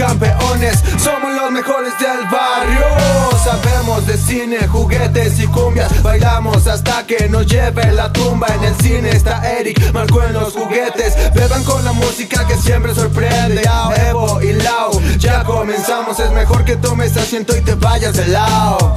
[0.00, 2.86] campeones, somos los mejores del barrio.
[3.44, 8.46] Sabemos de cine, juguetes y cumbias, bailamos hasta que nos lleve la tumba.
[8.48, 11.14] En el cine está Eric, marcó en los juguetes.
[11.34, 13.62] Beban con la música que siempre sorprende.
[14.08, 16.18] Evo y Lau, ya comenzamos.
[16.18, 18.96] Es mejor que tomes asiento y te vayas de lado.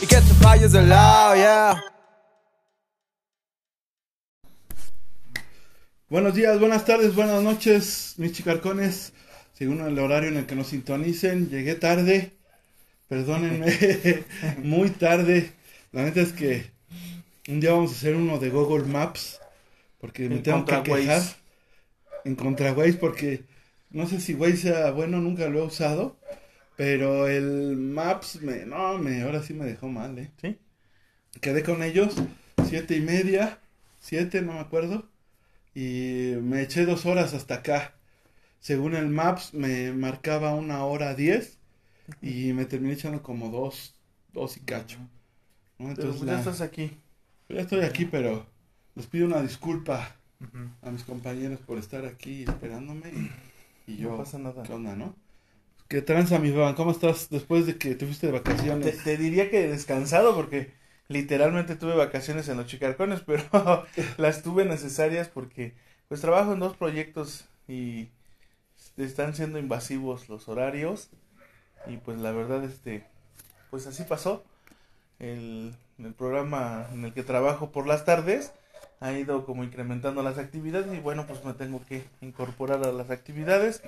[0.00, 1.84] Y que te vayas de lado, yeah.
[6.08, 9.12] Buenos días, buenas tardes, buenas noches, mis chicarcones.
[9.62, 12.32] Según el horario en el que nos sintonicen, llegué tarde.
[13.08, 13.72] Perdónenme,
[14.58, 15.52] muy tarde.
[15.92, 16.64] La neta es que
[17.46, 19.38] un día vamos a hacer uno de Google Maps.
[20.00, 21.18] Porque me En tengo que quejar.
[21.18, 21.36] Waze.
[22.24, 23.44] En contra Waze, porque
[23.90, 26.16] no sé si Waze sea bueno, nunca lo he usado.
[26.74, 30.32] Pero el Maps, me, no, me, ahora sí me dejó mal, ¿eh?
[30.40, 30.58] ¿Sí?
[31.40, 32.16] Quedé con ellos,
[32.68, 33.60] siete y media,
[34.00, 35.08] siete, no me acuerdo.
[35.72, 37.94] Y me eché dos horas hasta acá.
[38.62, 41.58] Según el Maps me marcaba una hora diez
[42.22, 43.94] y me terminé echando como dos,
[44.32, 44.98] dos y cacho.
[45.78, 45.90] ¿no?
[45.94, 46.98] Pero Entonces pues ya la- estás aquí.
[47.48, 48.46] ya estoy aquí, pero
[48.94, 50.16] les pido una disculpa
[50.82, 54.10] a mis compañeros por estar aquí esperándome y, y yo...
[54.10, 54.62] No pasa nada.
[54.62, 55.14] ¿Qué onda, no?
[55.88, 56.74] ¿Qué tranza, mi Beban?
[56.74, 58.32] ¿Cómo estás después de que te fuiste de
[58.80, 58.96] Te, vacaciones?
[58.98, 60.72] te diría que descansado porque
[61.08, 63.44] literalmente tuve vacaciones en los chicarcones, pero
[64.18, 65.74] las tuve necesarias porque
[66.08, 68.08] pues trabajo en dos proyectos y
[69.04, 71.10] están siendo invasivos los horarios
[71.86, 73.04] y pues la verdad este
[73.70, 74.44] pues así pasó.
[75.18, 78.52] El, el programa en el que trabajo por las tardes
[79.00, 83.10] ha ido como incrementando las actividades y bueno pues me tengo que incorporar a las
[83.10, 83.82] actividades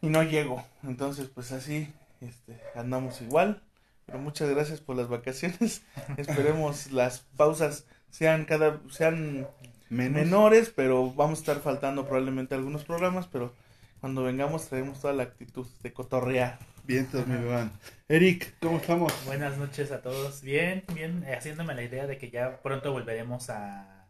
[0.00, 0.64] y no llego.
[0.82, 3.62] Entonces pues así este, andamos igual.
[4.06, 5.82] Pero muchas gracias por las vacaciones.
[6.16, 9.46] Esperemos las pausas sean cada sean
[9.88, 10.22] Menos.
[10.22, 13.52] menores, pero vamos a estar faltando probablemente algunos programas, pero
[14.00, 16.58] cuando vengamos traemos toda la actitud de cotorrear.
[16.84, 17.70] Vientos, mi Beban.
[18.08, 19.12] Eric, ¿cómo estamos?
[19.26, 20.40] Buenas noches a todos.
[20.42, 24.06] Bien, bien, eh, haciéndome la idea de que ya pronto volveremos a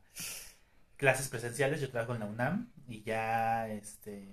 [0.96, 1.80] clases presenciales.
[1.80, 4.28] Yo trabajo en la UNAM y ya este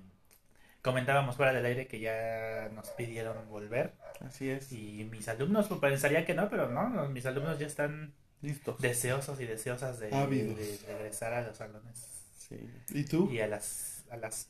[0.82, 3.94] comentábamos fuera del aire que ya nos pidieron volver
[4.26, 4.72] Así es.
[4.72, 8.80] y mis alumnos pues, pensaría que no, pero no, no, mis alumnos ya están Listos.
[8.80, 12.08] deseosos y deseosas de, de regresar a los salones
[12.38, 12.70] Sí.
[12.94, 13.30] ¿Y tú?
[13.30, 14.48] y a las a las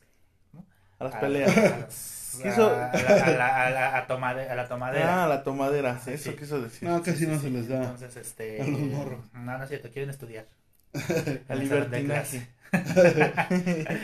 [0.98, 1.56] A las a- peleas.
[1.56, 5.24] a, las- Quiso- a, a la, a la- a la- a tomade- a la tomadera.
[5.24, 5.98] Ah, la tomadera.
[5.98, 6.36] Sí, Eso sí.
[6.36, 6.88] quiso decir.
[6.88, 7.50] No, casi Sí, no sí, se sí.
[7.54, 7.76] les da.
[7.82, 8.60] Entonces, este.
[8.62, 9.24] a los morros.
[9.32, 10.46] No, no es cierto, quieren estudiar.
[11.48, 12.48] Al libertinaje.
[12.70, 13.88] clase.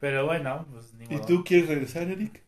[0.00, 1.26] Pero bueno, pues ni ¿Y modo.
[1.26, 2.42] tú quieres regresar, Eric?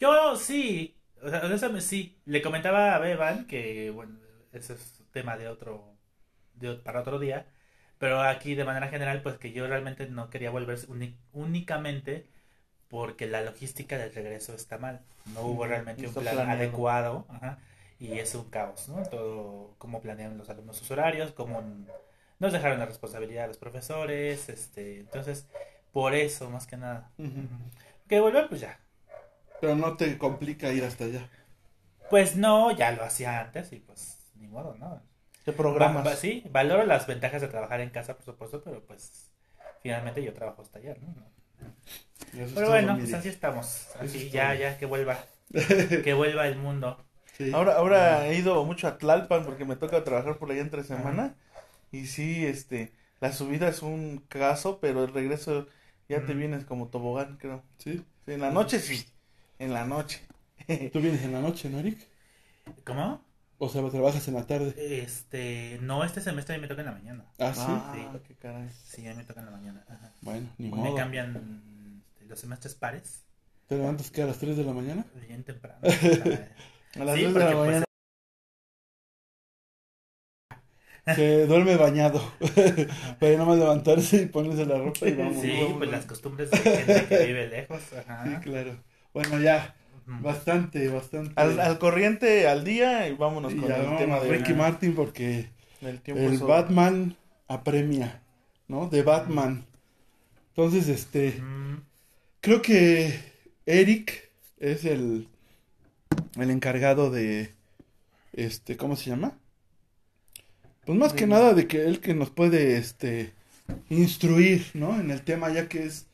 [0.00, 0.96] Yo sí.
[1.22, 2.18] O sea, honestamente, sí.
[2.24, 4.18] Le comentaba a Beban que, bueno,
[4.52, 5.94] ese es tema de otro.
[6.54, 7.46] De, para otro día.
[7.98, 12.26] Pero aquí, de manera general, pues que yo realmente no quería volver uni- únicamente
[12.88, 15.00] porque la logística del regreso está mal.
[15.34, 16.50] No hubo realmente un plan planeado.
[16.50, 17.26] adecuado.
[17.28, 17.58] ajá,
[18.00, 19.02] y es un caos, ¿no?
[19.04, 21.62] Todo, cómo planean los alumnos sus horarios, cómo
[22.38, 25.46] nos dejaron la responsabilidad a los profesores, este, entonces,
[25.92, 27.10] por eso, más que nada.
[28.08, 28.78] Que volver, pues ya.
[29.60, 31.28] Pero no te complica ir hasta allá.
[32.08, 35.02] Pues no, ya lo hacía antes y pues ni modo, ¿no?
[35.44, 36.06] Te programas.
[36.06, 39.30] Va- va- sí, valoro las ventajas de trabajar en casa, por supuesto, pero pues
[39.82, 41.14] finalmente yo trabajo hasta allá, ¿no?
[42.32, 43.88] Pero bueno, pues así estamos.
[44.00, 45.24] Así es ya, ya, que vuelva.
[46.04, 47.04] que vuelva el mundo.
[47.36, 47.50] Sí.
[47.54, 51.36] Ahora, ahora he ido mucho a Tlalpan porque me toca trabajar por allá entre semana.
[51.90, 55.66] Y sí, este, la subida es un caso, pero el regreso
[56.08, 57.62] ya te vienes como tobogán, creo.
[57.78, 58.04] Sí.
[58.26, 59.06] Sí, en la noche sí.
[59.58, 60.20] En la noche.
[60.92, 61.98] Tú vienes en la noche, ¿no, Eric?
[62.84, 63.24] ¿Cómo?
[63.60, 64.74] O sea, trabajas en la tarde.
[65.02, 67.24] Este, no, este semestre a mí me toca en la mañana.
[67.38, 67.60] Ah, sí.
[67.66, 68.18] Ah, Sí.
[68.28, 68.68] qué caray.
[68.84, 69.84] Sí, a mí me toca en la mañana.
[69.88, 70.12] Ajá.
[70.20, 70.94] Bueno, ni Me modo.
[70.94, 73.24] cambian este, los semestres pares,
[73.66, 75.04] ¿Te levantas que a las 3 de la mañana?
[75.28, 75.78] bien temprano.
[75.82, 77.84] A las Sí, 2 de la pues.
[81.14, 82.20] Se duerme bañado.
[83.18, 85.40] Para nada más levantarse y ponerse la ropa y vamos.
[85.40, 87.80] Sí, pues las costumbres de gente que vive lejos.
[87.94, 88.24] Ajá.
[88.24, 88.76] Sí, claro.
[89.14, 89.74] Bueno, ya.
[90.20, 91.32] Bastante, bastante.
[91.36, 94.54] Al, al corriente al día y vámonos Y con ya el vamos tema de Ricky
[94.54, 95.50] Martin porque
[96.06, 96.38] el.
[96.38, 97.16] Batman
[97.46, 98.22] apremia,
[98.68, 98.88] ¿no?
[98.88, 99.64] De Batman.
[100.50, 101.82] Entonces, este, Mm,
[102.40, 103.14] creo que
[103.66, 105.28] Eric es el,
[106.36, 107.52] el encargado de,
[108.32, 109.38] este, ¿cómo se llama?
[110.84, 113.34] Pues más que nada de que él que nos puede, este,
[113.90, 114.98] instruir, ¿no?
[114.98, 116.06] En el tema ya que es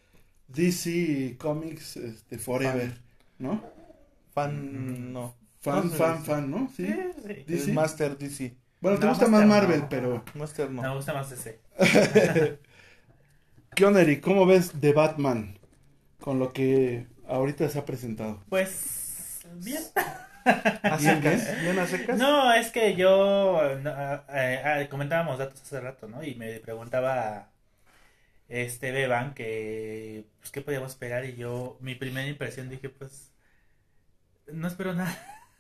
[0.49, 3.01] DC Comics, este, Forever,
[3.39, 3.63] ¿no?
[4.35, 5.35] Fan, no.
[5.61, 6.69] Fan, No fan, fan, ¿no?
[6.77, 6.87] Sí.
[7.27, 7.47] sí, sí.
[7.47, 7.73] DC.
[7.73, 8.57] Master DC.
[8.81, 9.47] Bueno, te No, gusta Master más no.
[9.47, 10.25] Marvel, pero...
[10.35, 10.83] Master no.
[10.83, 11.65] Me gusta más ese.
[13.75, 14.21] ¿Qué onda, Eric?
[14.23, 15.59] ¿Cómo ves The Batman?
[16.21, 18.43] Con lo que ahorita se ha presentado?
[18.49, 19.83] Pues bien.
[20.89, 21.59] ¿A Bien, secas?
[21.61, 22.21] ¿Bien a secas?
[22.21, 23.93] No, es que yo no,
[24.31, 26.25] eh, comentábamos datos hace rato, ¿no?
[26.25, 27.53] Y me preguntaba
[28.49, 33.34] este Beban que pues qué podíamos esperar y yo mi primera impresión dije, pues
[34.53, 35.17] no espero nada.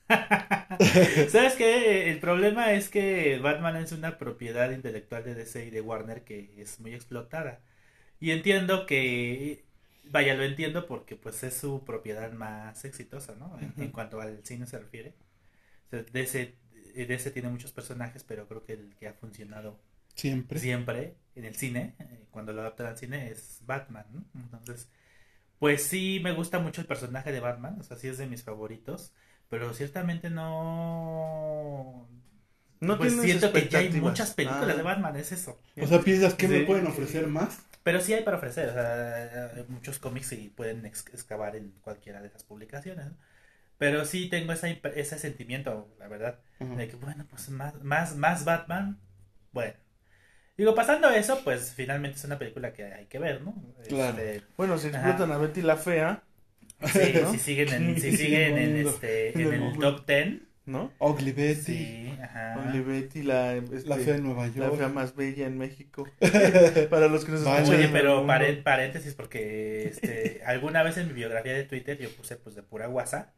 [1.28, 2.10] ¿Sabes qué?
[2.10, 6.52] El problema es que Batman es una propiedad intelectual de DC y de Warner que
[6.60, 7.60] es muy explotada.
[8.20, 9.64] Y entiendo que,
[10.04, 13.58] vaya, lo entiendo porque pues es su propiedad más exitosa, ¿no?
[13.60, 15.14] En, en cuanto al cine se refiere.
[15.86, 16.54] O sea, DC,
[16.94, 19.81] DC tiene muchos personajes, pero creo que el que ha funcionado
[20.14, 20.60] Siempre.
[20.60, 24.25] siempre en el cine, eh, cuando lo adaptan al cine, es Batman, ¿no?
[24.34, 24.88] Entonces,
[25.64, 28.43] pues sí me gusta mucho el personaje de Batman, o sea, sí es de mis
[28.43, 29.14] favoritos,
[29.49, 32.06] pero ciertamente no...
[32.81, 34.76] No pues siento que ya hay muchas películas Ah.
[34.76, 35.58] de Batman, es eso.
[35.81, 37.61] O sea, piensas que me pueden ofrecer más.
[37.82, 39.26] Pero sí hay para ofrecer, o sea,
[39.61, 43.17] eh, muchos cómics y pueden ex- excavar en cualquiera de esas publicaciones, ¿no?
[43.78, 48.44] Pero sí tengo esa, ese sentimiento, la verdad, de que, bueno, pues más, más, más
[48.44, 48.99] Batman,
[49.52, 49.75] bueno.
[50.56, 53.55] Digo, pasando eso, pues finalmente es una película que hay que ver, ¿no?
[53.89, 54.17] Claro.
[54.19, 56.23] Este, Bueno, si explotan a Betty la Fea,
[56.93, 57.33] sí, ¿no?
[57.33, 60.93] si siguen en, si siguen en, este, En el top ten, ¿no?
[61.01, 61.61] Ugly Betty.
[61.61, 62.55] sí, ajá.
[62.59, 64.77] Only Betty, la, este, La fea en Nueva la York.
[64.79, 66.06] fea más bella en México.
[66.91, 67.62] Para los que nos Vale.
[67.62, 68.25] escuchan Oye, pero
[68.62, 72.87] paréntesis, porque este, alguna vez en mi biografía de Twitter yo puse pues de pura
[72.87, 73.35] guasa.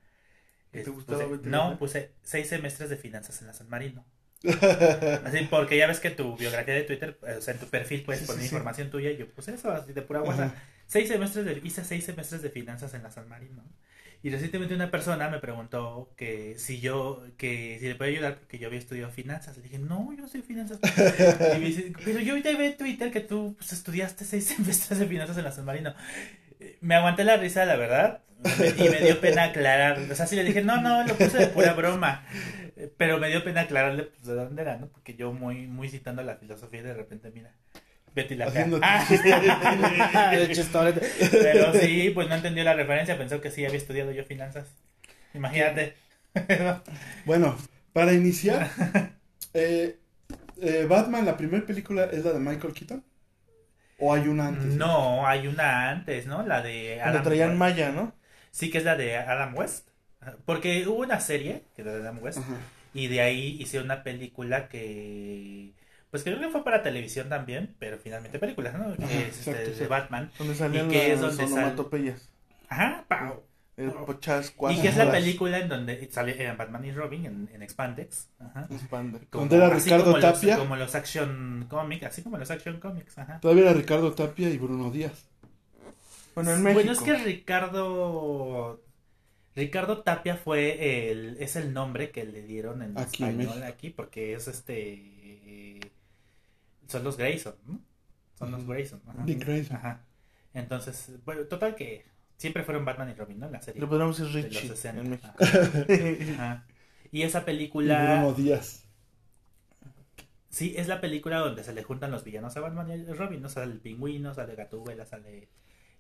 [0.71, 4.05] ¿Te gustaba puse- la no, puse seis semestres de finanzas en la San Marino.
[5.25, 8.21] Así, porque ya ves que tu biografía de Twitter, o sea, en tu perfil puedes
[8.21, 8.55] Sí, poner sí, sí.
[8.55, 10.45] información tuya y yo puse eso así de pura guasa.
[10.45, 10.55] Ajá.
[10.87, 13.63] Seis semestres de, hice seis semestres de finanzas en la San Marino.
[14.23, 18.59] Y recientemente una persona me preguntó que si yo, que si le podía ayudar porque
[18.59, 19.57] yo había estudiado finanzas.
[19.57, 20.79] Le dije, no, yo no soy finanzas.
[21.57, 24.99] Y me dice, pero yo ahorita veo en Twitter que tú pues, estudiaste seis semestres
[24.99, 25.95] de finanzas en la San Marino.
[26.81, 28.23] Me aguanté la risa, la verdad,
[28.79, 29.99] y me dio pena aclarar.
[30.11, 32.25] O sea, sí le dije, no, no, lo puse de pura broma.
[32.97, 34.89] Pero me dio pena aclararle pues, de dónde era, ¿no?
[34.89, 37.53] Porque yo muy, muy citando la filosofía y de repente, mira,
[38.15, 38.69] Betty la fea.
[38.83, 39.07] Ah.
[41.31, 44.69] Pero sí, pues no entendió la referencia, pensó que sí había estudiado yo finanzas.
[45.35, 45.95] Imagínate.
[47.25, 47.57] Bueno,
[47.95, 48.69] para iniciar,
[49.55, 49.97] eh,
[50.61, 53.03] eh, Batman, la primera película es la de Michael Keaton.
[53.99, 54.75] ¿O hay una antes?
[54.75, 56.43] No, hay una antes, ¿no?
[56.43, 57.59] La de Cuando Adam traían West.
[57.59, 58.15] Maya, ¿no?
[58.51, 59.89] Sí, que es la de Adam West.
[60.45, 62.57] Porque hubo una serie, que es la de Adam West, Ajá.
[62.93, 65.73] y de ahí hicieron una película que...
[66.11, 68.97] Pues creo que fue para televisión también, pero finalmente película, ¿no?
[68.97, 69.87] Que es este, exacto, de.
[69.87, 70.31] Batman.
[70.39, 71.77] Donde salían ¿Y qué es donde sal-.
[72.69, 73.46] Ajá, pau.
[73.77, 77.51] El pochas Y que es la película en donde sale eran Batman y Robin en,
[77.53, 78.29] en Expandex.
[78.39, 78.69] Ajá.
[79.31, 80.57] Donde era Ricardo como los- Tapia.
[80.59, 83.39] como los action comics, así como los action comics, ajá.
[83.41, 85.27] Todavía era Ricardo Tapia y Bruno Díaz.
[86.35, 86.81] Bueno, en México.
[86.81, 88.83] Bueno, es que Ricardo
[89.55, 94.35] Ricardo Tapia fue el es el nombre que le dieron en Aquí español aquí porque
[94.35, 95.81] es este
[96.89, 97.81] son los Grayson, ¿no?
[98.39, 98.67] Son los.
[98.67, 99.01] Grayson.
[99.07, 99.23] ajá.
[99.25, 99.77] Dick Grayson.
[99.77, 100.01] Ajá.
[100.55, 102.05] Entonces, bueno, total que
[102.37, 103.47] siempre fueron Batman y Robin, ¿no?
[103.47, 103.81] En la serie.
[103.81, 105.03] Le podríamos decir de los Richie 60.
[105.03, 105.39] en México.
[105.41, 105.69] Ajá.
[106.29, 106.67] Ajá.
[107.11, 107.45] Y esa
[107.81, 108.89] Y película Bruno Díaz.
[110.49, 113.43] Sí, es la película donde se le juntan los villanos a Batman y a Robin,
[113.43, 113.49] ¿no?
[113.49, 115.49] Sale el pingüino, sale Gatúbela, sale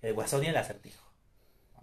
[0.03, 1.05] el guasón y el acertijo.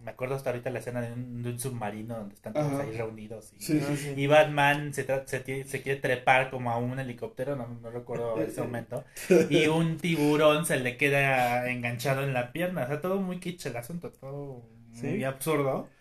[0.03, 2.83] Me acuerdo hasta ahorita la escena de un, de un submarino donde están todos Ajá.
[2.83, 3.53] ahí reunidos.
[3.57, 3.97] Y, Sí, Ah, sí.
[3.97, 4.13] sí.
[4.17, 9.03] y Batman se, se, quiere trepar como a un helicóptero, no, no recuerdo ese momento.
[9.49, 12.83] Y un tiburón se le queda enganchado en la pierna.
[12.83, 14.63] O sea, todo muy kitsch el asunto, todo
[15.01, 15.89] muy absurdo.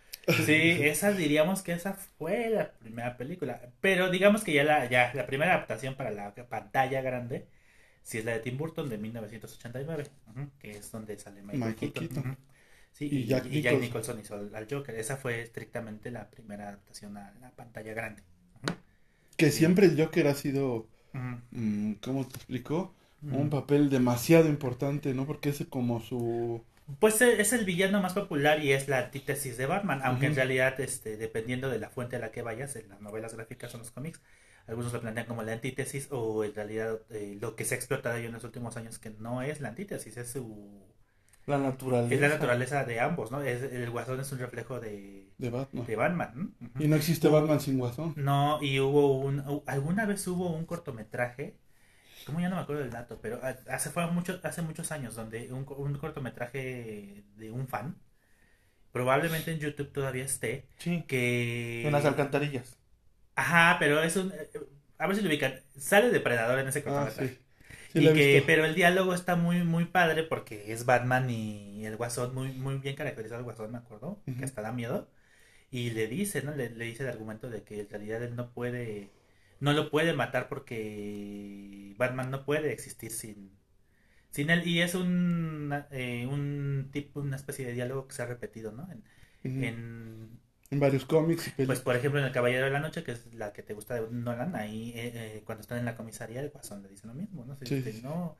[0.46, 3.60] Sí, esa diríamos que esa fue la primera película.
[3.80, 7.48] Pero digamos que ya la, ya la primera adaptación para la pantalla grande,
[8.04, 11.92] sí es la de Tim Burton de 1989, ujú, que es donde sale Michael, Michael
[11.92, 12.08] Keaton.
[12.22, 12.38] Keaton.
[12.92, 14.20] Sí, Y y, Jack y Jack Nicholson.
[14.20, 14.94] Hizo al, al Joker.
[14.94, 18.22] Esa fue estrictamente la primera adaptación a la pantalla grande.
[19.36, 22.94] Que siempre el Joker ha sido, mm, ¿cómo te explico?
[23.22, 25.26] Un papel demasiado importante, ¿no?
[25.26, 26.62] Porque es como su...
[26.98, 30.34] Pues eh, es el villano más popular y es la antítesis de Batman, aunque en
[30.34, 33.76] realidad, este, dependiendo de la fuente a la que vayas, en las novelas gráficas o
[33.76, 34.20] en los cómics,
[34.66, 38.18] algunos lo plantean como la antítesis o en realidad eh, lo que se ha explotado
[38.18, 40.91] yo en los últimos años que no es la antítesis, es su
[41.46, 42.14] La naturaleza.
[42.14, 43.42] es la naturaleza de ambos, ¿no?
[43.42, 46.54] Es, el guasón es un reflejo de, de Batman.
[46.78, 48.14] Y no existe Batman sin Guasón.
[48.16, 49.62] No, y hubo un.
[49.66, 51.58] Alguna vez hubo un cortometraje.
[52.26, 55.16] Como ya no me acuerdo del dato, pero ha- hace, fue mucho, hace muchos años
[55.16, 57.96] donde un, un cortometraje de un fan,
[58.92, 61.04] probablemente en YouTube todavía esté, Sí.
[61.08, 61.82] que...
[61.86, 62.78] En las alcantarillas.
[63.34, 64.30] Ajá, pero es un...
[64.32, 64.50] eh,
[64.98, 65.54] A ver si lo ubican.
[65.76, 67.28] Sale Depredador en ese Ah, cortometraje.
[67.34, 67.38] sí.
[67.94, 71.96] Sí, y que, pero el diálogo está muy, muy padre porque es Batman y el
[71.96, 75.10] guasón, muy, muy bien caracterizado el guasón, me acuerdo, que hasta da miedo.
[75.70, 76.54] Y le dice, ¿no?
[76.54, 79.12] Le, le dice el argumento de que en realidad él no puede,
[79.60, 83.58] no lo puede matar porque Batman no puede existir sin,
[84.30, 84.66] sin él.
[84.66, 88.88] Y es un, eh, un tipo, una especie de diálogo que se ha repetido, ¿no?
[89.44, 90.40] En,
[90.72, 91.82] En varios cómics y pues películas.
[91.82, 94.08] por ejemplo en El Caballero de la Noche, que es la que te gusta de
[94.10, 97.44] Nolan, ahí eh, eh, cuando están en la comisaría el guasón le dice lo mismo,
[97.44, 97.56] ¿no?
[97.56, 98.36] Se Sí, dice, no,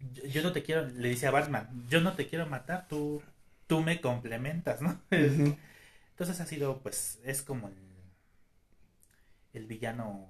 [0.00, 3.22] yo, yo no te quiero, le dice a Batman, yo no te quiero matar, tú,
[3.66, 5.00] tú me complementas, ¿no?
[5.10, 7.74] Entonces ha sido, pues, es como el,
[9.52, 10.28] el villano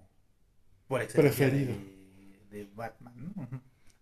[0.89, 1.75] por excelencia Preferido.
[1.77, 3.49] de, de Batman, ¿no?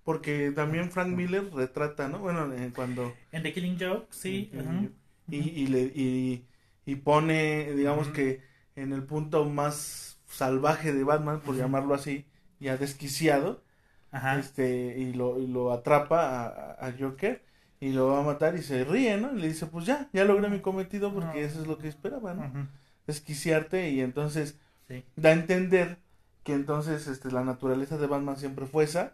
[0.04, 2.18] Porque también Frank Miller retrata, ¿no?
[2.18, 3.14] Bueno, eh, cuando...
[3.32, 4.50] En The Killing Joke, sí.
[4.54, 4.90] Ujú.
[5.28, 6.44] y, y, le, y,
[6.90, 8.42] y pone, digamos que
[8.74, 12.26] en el punto más salvaje de Batman, por llamarlo así,
[12.58, 13.62] ya desquiciado,
[14.10, 14.38] Ajá.
[14.40, 17.44] este y lo, y lo atrapa a, a- Joker
[17.78, 19.32] y lo va a matar y se ríe, ¿no?
[19.36, 21.46] Y le dice, pues ya, ya logré mi cometido porque No.
[21.46, 22.68] eso es lo que esperaba, ¿no?
[23.06, 25.04] Desquiciarte y entonces Sí.
[25.14, 25.98] da a entender
[26.42, 29.12] que entonces este, la naturaleza de Batman siempre fue esa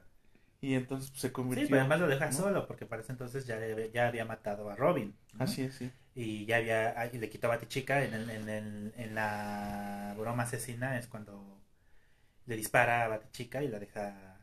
[0.63, 1.67] y entonces pues, se convirtió.
[1.67, 2.33] Sí, pero además lo deja ¿no?
[2.33, 3.59] solo porque para ese entonces ya,
[3.93, 5.15] ya había matado a Robin.
[5.35, 5.45] ¿no?
[5.45, 5.91] Así es, sí.
[6.17, 10.17] Y ya había ah, y le quitó a Batichica en, el- en, el- en la
[10.19, 11.63] broma asesina es cuando
[12.47, 14.39] le dispara a Batichica y la deja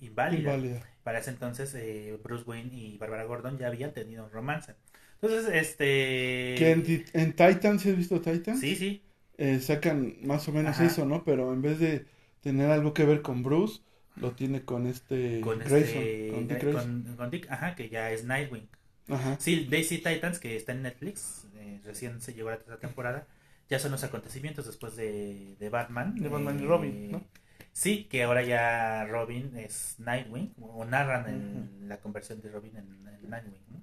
[0.00, 0.40] inválida.
[0.40, 0.82] Inválida.
[1.04, 4.74] Para ese entonces eh, Bruce Wayne y Barbara Gordon ya habían tenido un romance.
[5.22, 6.54] Entonces, este...
[6.58, 8.58] Que en, Ti- en Titan, ¿sí has visto Titan?
[8.58, 9.02] Sí, sí.
[9.38, 10.86] Eh, sacan más o menos Ajá.
[10.86, 11.24] eso, ¿no?
[11.24, 12.06] Pero en vez de
[12.40, 13.80] tener algo que ver con Bruce,
[14.16, 17.16] lo tiene con este Con, Grayson, este, con Dick con, Grayson.
[17.16, 18.68] con Dick, ajá, que ya es Nightwing.
[19.08, 19.36] Ajá.
[19.38, 23.26] Sí, Daisy Titans, que está en Netflix, eh, recién se llegó a la tercera temporada,
[23.68, 26.14] ya son los acontecimientos después de, de Batman.
[26.16, 27.24] De Batman y eh, Robin, ¿no?
[27.72, 33.08] Sí, que ahora ya Robin es Nightwing, o narran en la conversión de Robin en,
[33.08, 33.82] en Nightwing, ¿no?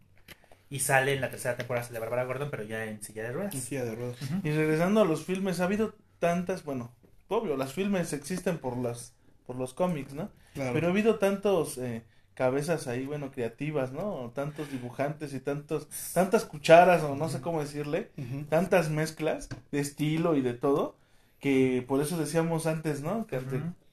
[0.70, 3.54] Y sale en la tercera temporada de Barbara Gordon, pero ya en silla de ruedas.
[3.54, 4.18] En silla de ruedas.
[4.44, 6.96] Y regresando a los filmes, ha habido tantas, bueno,
[7.28, 9.14] obvio, las filmes existen por las
[9.46, 10.32] por los cómics, ¿no?
[10.54, 10.72] Claro.
[10.74, 12.04] Pero ha habido tantos eh,
[12.42, 14.32] cabezas ahí, bueno, creativas, ¿no?
[14.34, 18.10] Tantos dibujantes y tantos tantas cucharas o no sé cómo decirle,
[18.50, 20.96] tantas mezclas de estilo y de todo
[21.40, 23.28] que por eso decíamos antes, ¿no?
[23.28, 23.40] Que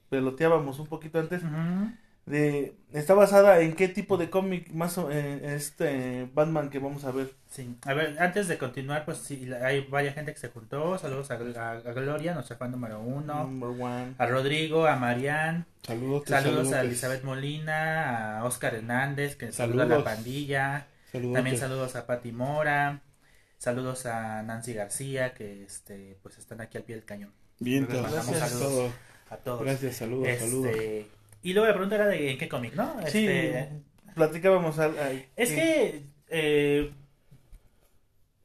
[0.09, 1.43] peloteábamos un poquito antes.
[2.29, 7.03] De está basada en qué tipo de cómic más o- eh, este Batman que vamos
[7.03, 7.33] a ver.
[7.49, 7.75] Sí.
[7.83, 10.97] A ver, antes de continuar, pues sí, hay varias gente que se juntó.
[10.99, 13.33] Saludos a, a- a Gloria, nuestra fan número uno.
[14.19, 16.23] A Rodrigo, a Marian, Saludos.
[16.27, 20.87] saludos a Elizabeth Molina, a Oscar Hernández, que saluda a la pandilla.
[21.11, 21.33] Saludos.
[21.33, 23.01] También saludos a Pati Mora.
[23.57, 27.33] Saludos a Nancy García, que este, pues están aquí al pie del cañón.
[27.59, 28.53] Bien, Gracias.
[29.31, 29.61] A todos.
[29.61, 30.71] Gracias, saludos, Este, saludos.
[31.41, 32.95] Y luego la pregunta era de en qué cómic, ¿no?
[33.07, 33.69] Sí, Este,
[34.15, 35.55] platicábamos al, al- Es sí.
[35.55, 36.91] que, eh,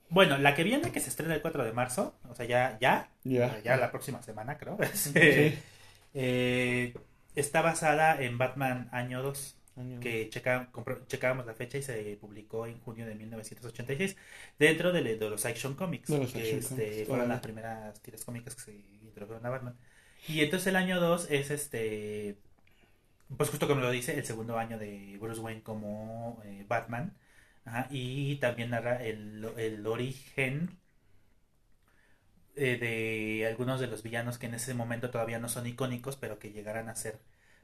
[0.08, 3.10] bueno, la que viene, que se estrena el 4 de marzo, o sea, ya, ya,
[3.24, 3.60] Ya.
[3.62, 5.58] ya la próxima semana, creo, este, Sí.
[6.14, 6.94] eh,
[7.34, 10.70] está basada en Batman Año 2, Año- que checa,
[11.08, 14.16] checábamos la fecha y se publicó en junio de 1986,
[14.56, 18.00] dentro de, de los Action Comics, De los que Action este, Comics, fueron las primeras
[18.00, 18.72] tiras cómicas que se
[19.02, 19.76] introdujeron a Batman.
[20.28, 22.36] Y entonces el año 2 es este,
[23.36, 27.16] pues justo como lo dice, el segundo año de Bruce Wayne como eh, Batman.
[27.64, 30.78] Ajá, y también narra el, el origen
[32.56, 36.38] eh, de algunos de los villanos que en ese momento todavía no son icónicos, pero
[36.38, 37.18] que llegarán a ser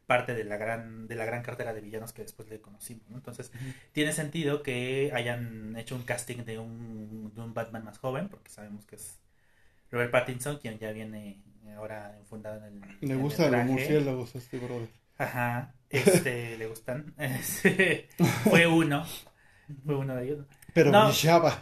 [0.07, 3.09] parte de la gran de la gran cartera de villanos que después le conocimos.
[3.09, 3.17] ¿no?
[3.17, 3.53] Entonces,
[3.93, 8.51] tiene sentido que hayan hecho un casting de un, de un Batman más joven, porque
[8.51, 9.21] sabemos que es
[9.93, 11.41] Robert Pattinson, quien ya viene
[11.77, 12.99] ahora enfundado en el.
[13.01, 14.89] Le en gustan el los murciélagos a este brother.
[15.21, 17.13] Ajá, este, le gustan.
[17.19, 18.09] Este,
[18.45, 19.05] fue uno.
[19.85, 20.47] Fue uno de ellos.
[20.73, 21.09] Pero No.
[21.09, 21.59] brillaba.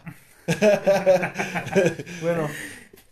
[2.23, 2.49] Bueno,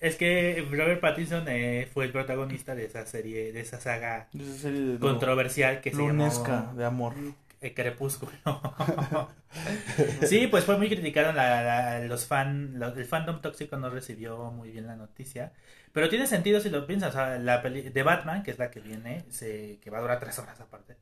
[0.01, 4.45] Es que Robert Pattinson eh, fue el protagonista de esa serie, de esa saga de
[4.45, 7.15] esa serie de controversial que se lunesca llamó de amor.
[7.67, 8.33] Eh, Crepúsculo.
[10.23, 14.71] sí, pues fue muy criticado la, la- los fan, el fandom tóxico no recibió muy
[14.71, 15.53] bien la noticia,
[15.93, 18.71] pero tiene sentido si lo piensas, o sea, la peli de Batman, que es la
[18.71, 20.97] que viene, se, que va a durar tres horas aparte,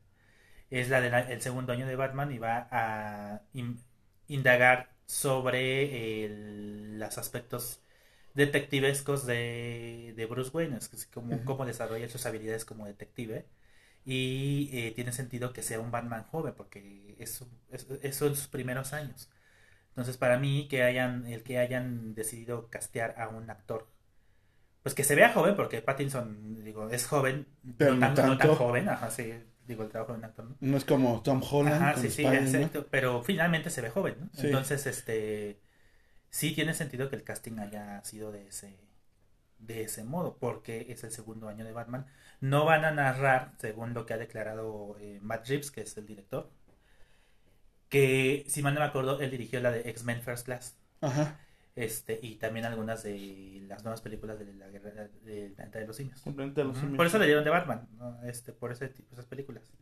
[0.69, 3.79] es la del segundo año de Batman y va a in-
[4.27, 7.81] indagar sobre el- los aspectos
[8.35, 13.45] detectivescos de, de Bruce Wayne, es como, cómo desarrolla sus habilidades como detective.
[14.05, 18.35] Y eh, tiene sentido que sea un Batman joven, porque es, su- es, es- son
[18.35, 19.29] sus primeros años.
[19.89, 23.87] Entonces, para mí, que hayan, el que hayan decidido castear a un actor,
[24.83, 27.47] pues que se vea joven, porque Pattinson, digo, es joven,
[27.77, 29.33] Pero no, tan, no tan joven, ajá, sí,
[29.67, 30.55] digo, el trabajo de un actor, ¿no?
[30.59, 32.23] No es como Tom Holland Ajá, sí, sí,
[32.91, 34.29] pero finalmente se ve joven, ¿no?
[34.33, 34.47] Sí.
[34.47, 35.59] Entonces, este,
[36.29, 38.77] sí tiene sentido que el casting haya sido de ese,
[39.59, 42.05] de ese modo, porque es el segundo año de Batman.
[42.41, 46.05] No van a narrar, según lo que ha declarado eh, Matt Reeves, que es el
[46.05, 46.51] director,
[47.89, 50.77] que, si mal no me acuerdo, él dirigió la de X-Men First Class.
[51.01, 51.39] Ajá.
[51.75, 55.97] Este, y también algunas de las nuevas películas de la guerra del planeta de los
[55.97, 56.19] simios.
[56.21, 56.95] Simplemente los simios.
[56.95, 58.23] Por eso le dieron de Batman, ¿no?
[58.23, 59.73] este, por ese tipo esas películas.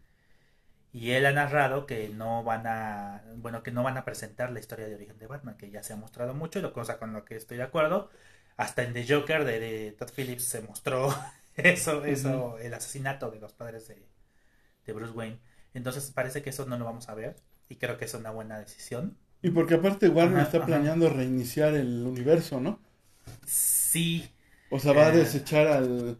[0.91, 4.59] Y él ha narrado que no van a, bueno, que no van a presentar la
[4.59, 7.13] historia de origen de Batman, que ya se ha mostrado mucho, y lo cosa con
[7.13, 8.09] lo que estoy de acuerdo.
[8.57, 11.13] Hasta en The Joker de, de Todd Phillips se mostró
[11.55, 14.07] eso, eso, el asesinato de los padres de,
[14.85, 15.39] de Bruce Wayne.
[15.73, 17.35] Entonces parece que eso no lo vamos a ver,
[17.69, 19.17] y creo que es una buena decisión.
[19.43, 20.65] Y porque aparte Warner Ajá, está ajá.
[20.65, 22.79] planeando reiniciar el universo, ¿no?
[23.45, 24.29] Sí,
[24.69, 25.13] O sea, va a Eh.
[25.13, 26.17] desechar al,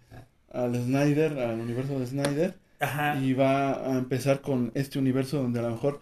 [0.52, 3.26] al Snyder, al universo de Snyder, ajá.
[3.26, 6.02] y va a empezar con este universo donde a lo mejor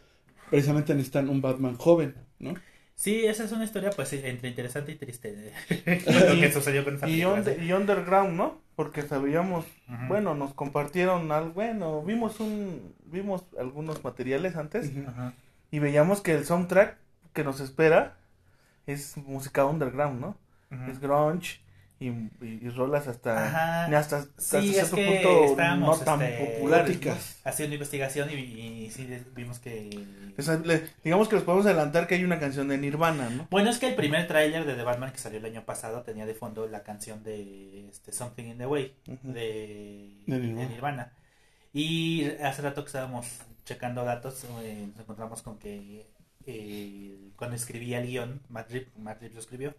[0.50, 2.62] precisamente necesitan un Batman joven, ¿no?
[3.02, 5.52] Sí, esa es una historia pues entre interesante y triste.
[6.06, 8.62] lo que sucedió con esa Y, under- underground, ¿no?
[8.76, 9.66] Porque sabíamos,
[10.08, 14.92] bueno, nos compartieron algo, bueno, vimos un, vimos algunos materiales antes
[15.72, 16.98] y veíamos que el soundtrack
[17.34, 18.18] que nos espera
[18.86, 20.38] es música underground, ¿no?
[20.88, 21.60] Es grunge
[22.02, 23.86] y, y- y rolas hasta, Ajá.
[23.98, 26.88] hasta, hasta Sí, cierto es que punto no estábamos, tan este, populares.
[26.88, 27.40] góticas.
[27.46, 29.90] Haciendo investigación y, y sí vimos que...
[30.66, 33.48] Le- digamos que les podemos adelantar que hay una canción de Nirvana, ¿no?
[33.52, 36.26] Bueno, es que el primer tráiler de The Batman que salió el año pasado tenía
[36.26, 40.68] de fondo la canción de este, Something in the Way de, De de Nirvana.
[40.70, 41.14] Nirvana.
[41.74, 43.28] Y hace rato que estábamos
[43.64, 46.08] checando datos, eh, nos encontramos con que
[46.46, 49.76] eh, cuando escribía el guion, Matt Reeves, Matt Reeves lo escribió,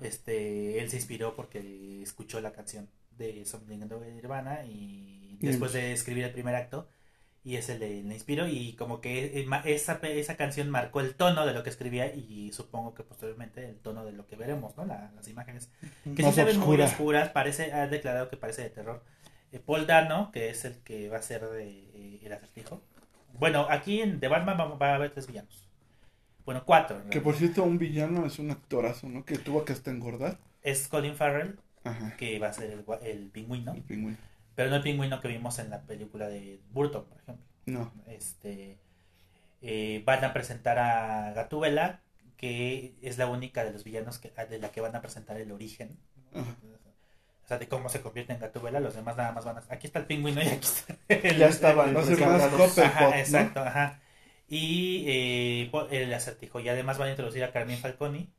[0.00, 4.64] este, él se inspiró porque escuchó la canción de Something in the Way de Nirvana
[4.64, 6.88] y después de escribir el primer acto
[7.42, 11.46] y ese le, le inspiró y como que ma- esa, esa canción marcó el tono
[11.46, 14.84] de lo que escribía y supongo que posteriormente el tono de lo que veremos, ¿no?
[14.84, 15.70] La- las imágenes
[16.04, 16.84] que sí Más se ven muy oscura.
[16.86, 19.02] oscuras, parece, ha declarado que parece de terror.
[19.52, 22.82] Eh, Paul Dano, que es el que va a ser de, eh, el acertijo.
[23.32, 25.66] Bueno, aquí en The Batman va, va a haber tres villanos.
[26.50, 27.00] Bueno, cuatro.
[27.10, 29.24] Que por cierto, un villano es un actorazo, ¿no?
[29.24, 30.36] Que tuvo que hasta engordar.
[30.62, 32.16] Es Colin Farrell, Ajá.
[32.16, 33.72] que va a ser el, el pingüino.
[33.72, 34.16] El pingüino.
[34.56, 37.44] Pero no el pingüino que vimos en la película de Burton, por ejemplo.
[37.66, 37.92] No.
[38.08, 38.78] Este,
[39.62, 42.00] eh, van a presentar a Gatúbela,
[42.36, 45.52] que es la única de los villanos que, de la que van a presentar el
[45.52, 45.96] origen.
[46.34, 46.56] Ajá.
[47.44, 49.62] O sea, de cómo se convierte en Gatúbela, los demás nada más van a...
[49.68, 52.50] Aquí está el pingüino y aquí está el- Ya estaban ser más presentados.
[52.50, 53.14] Copperpot, Ajá, ¿no?
[53.14, 54.00] exacto, ajá.
[54.50, 56.60] Y eh, el acertijo.
[56.60, 58.30] Y además van a introducir a Carmine Falconi,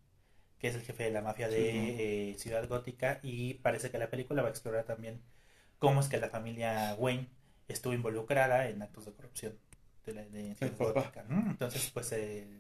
[0.59, 1.95] que es el jefe de la mafia de Sí.
[1.99, 3.19] eh, Ciudad Gótica.
[3.23, 5.21] Y parece que la película va a explorar también
[5.79, 7.27] cómo es que la familia Wayne
[7.69, 9.57] estuvo involucrada en actos de corrupción
[10.05, 10.73] de, la, de Ciudad.
[10.77, 11.25] Gótica.
[11.29, 12.59] Entonces, pues el...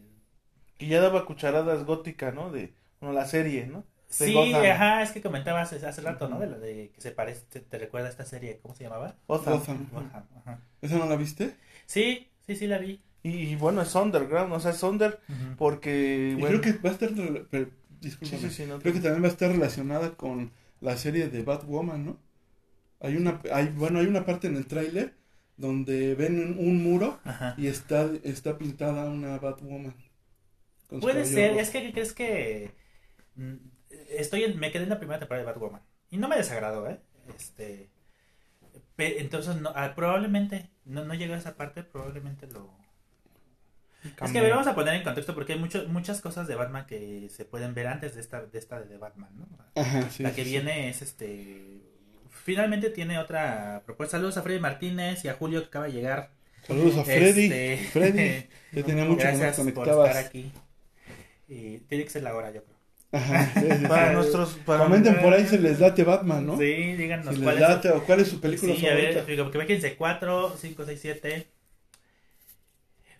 [0.77, 2.51] Que ya daba cucharadas gótica, ¿no?
[2.51, 3.79] De, bueno, la serie, ¿no?
[3.81, 3.85] De
[4.27, 4.65] Sí, Gotham.
[4.71, 6.39] ajá, es que comentabas hace, rato, ¿no?
[6.39, 9.15] De lo de que se parece, te, te recuerda a esta serie, ¿cómo se llamaba?
[9.27, 9.53] Gotham.
[9.59, 9.89] Gotham.
[9.91, 10.59] Gotham, ajá.
[10.81, 11.55] ¿Esa no la viste?
[11.85, 13.01] Sí, sí, sí la vi.
[13.23, 15.19] Y, y bueno, es underground, o sea, es under
[15.57, 16.35] porque...
[16.35, 17.09] Y bueno, creo que va a estar...
[17.49, 17.69] pero,
[18.23, 18.37] Sí, discúlpame.
[18.37, 22.05] sí, sí, no Creo que también va a estar relacionada con la serie de Batwoman,
[22.05, 22.17] ¿no?
[22.99, 25.15] Hay una, hay, bueno, hay una parte en el tráiler
[25.57, 27.53] donde ven un, un muro Ajá.
[27.57, 29.95] y está, está pintada una Batwoman.
[30.99, 31.61] Puede ser, rojo.
[31.61, 32.71] es que ¿qué crees que
[33.35, 33.55] mm,
[34.09, 36.99] estoy en, me quedé en la primera temporada de Batwoman y no me desagradó, ¿eh?
[37.35, 37.89] Este,
[38.95, 42.80] pe- entonces no, ah, probablemente no no llegó a esa parte, probablemente lo
[44.03, 46.55] Es que a ver, vamos a poner en contexto porque hay mucho, muchas cosas de
[46.55, 49.47] Batman que se pueden ver antes de esta de esta de Batman, ¿no?
[49.75, 50.49] Ajá, sí, la que sí, sí.
[50.51, 51.81] viene es este
[52.29, 54.17] finalmente tiene otra propuesta.
[54.17, 56.31] Saludos a Freddy Martínez y a Julio que acaba de llegar.
[56.65, 57.45] Saludos a Freddy.
[57.45, 60.51] Este, Freddy, ya tenía mucho Gracias por estar aquí.
[61.47, 62.77] Y tiene que ser la hora, yo creo.
[63.13, 64.13] Ajá, sí, sí, Para sí.
[64.15, 64.53] nuestros...
[64.65, 66.57] Para Comenten por ahí si les late Batman, ¿no?
[66.57, 67.61] Sí, díganos Si les cuál es.
[67.61, 69.43] late o cuál es su película Sí, a ver, favorita.
[69.43, 71.47] porque fíjense, 4, 5, 6, 7.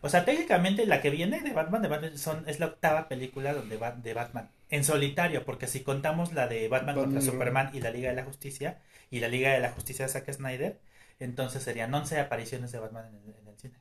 [0.01, 3.53] O sea, técnicamente la que viene de Batman, de Batman son, es la octava película
[3.53, 4.49] donde va, de Batman.
[4.69, 8.15] En solitario, porque si contamos la de Batman, Batman contra Superman y la Liga de
[8.15, 8.79] la Justicia,
[9.11, 10.79] y la Liga de la Justicia de Zack Snyder,
[11.19, 13.75] entonces serían 11 apariciones de Batman en el, en el cine.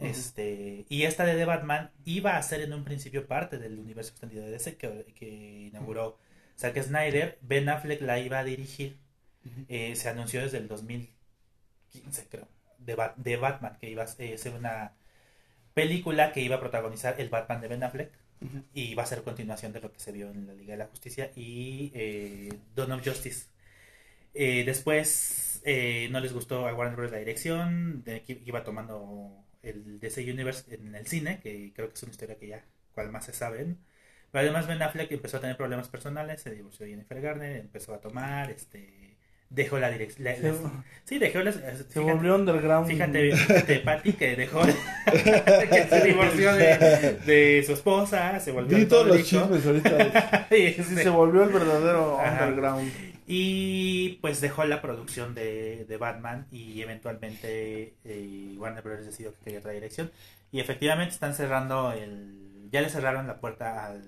[0.00, 4.10] Este, y esta de The Batman iba a ser en un principio parte del universo
[4.10, 6.18] extendido de DC que, que inauguró
[6.58, 7.38] Zack Snyder.
[7.42, 8.98] Ben Affleck la iba a dirigir.
[9.68, 12.48] Eh, se anunció desde el 2015, creo,
[12.78, 14.94] de, Bat- de Batman, que iba a eh, ser una
[15.74, 18.12] película que iba a protagonizar el Batman de Ben Affleck
[18.74, 20.86] y va a ser continuación de lo que se vio en la Liga de la
[20.86, 23.46] Justicia y eh, Dawn of Justice.
[24.34, 27.10] Eh, después eh, no les gustó a Warner Bros.
[27.12, 31.94] la dirección, de que iba tomando el DC Universe en el cine, que creo que
[31.94, 32.64] es una historia que ya,
[32.94, 33.78] cual más se saben.
[34.30, 37.94] Pero además Ben Affleck empezó a tener problemas personales, se divorció de Jennifer Garner, empezó
[37.94, 38.97] a tomar, este,
[39.50, 40.72] dejó la dirección.
[41.04, 41.56] Sí, dejó las...
[41.88, 42.86] Se volvió underground.
[42.86, 44.60] Fíjate, fíjate Patty, que dejó,
[45.06, 50.46] que se divorció de, de su esposa, se volvió Vi todos los chismes ahorita.
[50.50, 52.44] Y, Sí, este, se volvió el verdadero Ajá.
[52.46, 52.92] underground.
[53.26, 59.04] y pues dejó la producción de, de Batman y eventualmente eh, Warner Bros.
[59.06, 60.10] decidió que quería otra dirección.
[60.50, 62.68] Y efectivamente están cerrando el...
[62.70, 64.02] Ya le cerraron la puerta al,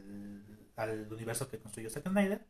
[0.76, 2.40] al universo que construyó Zack Snyder.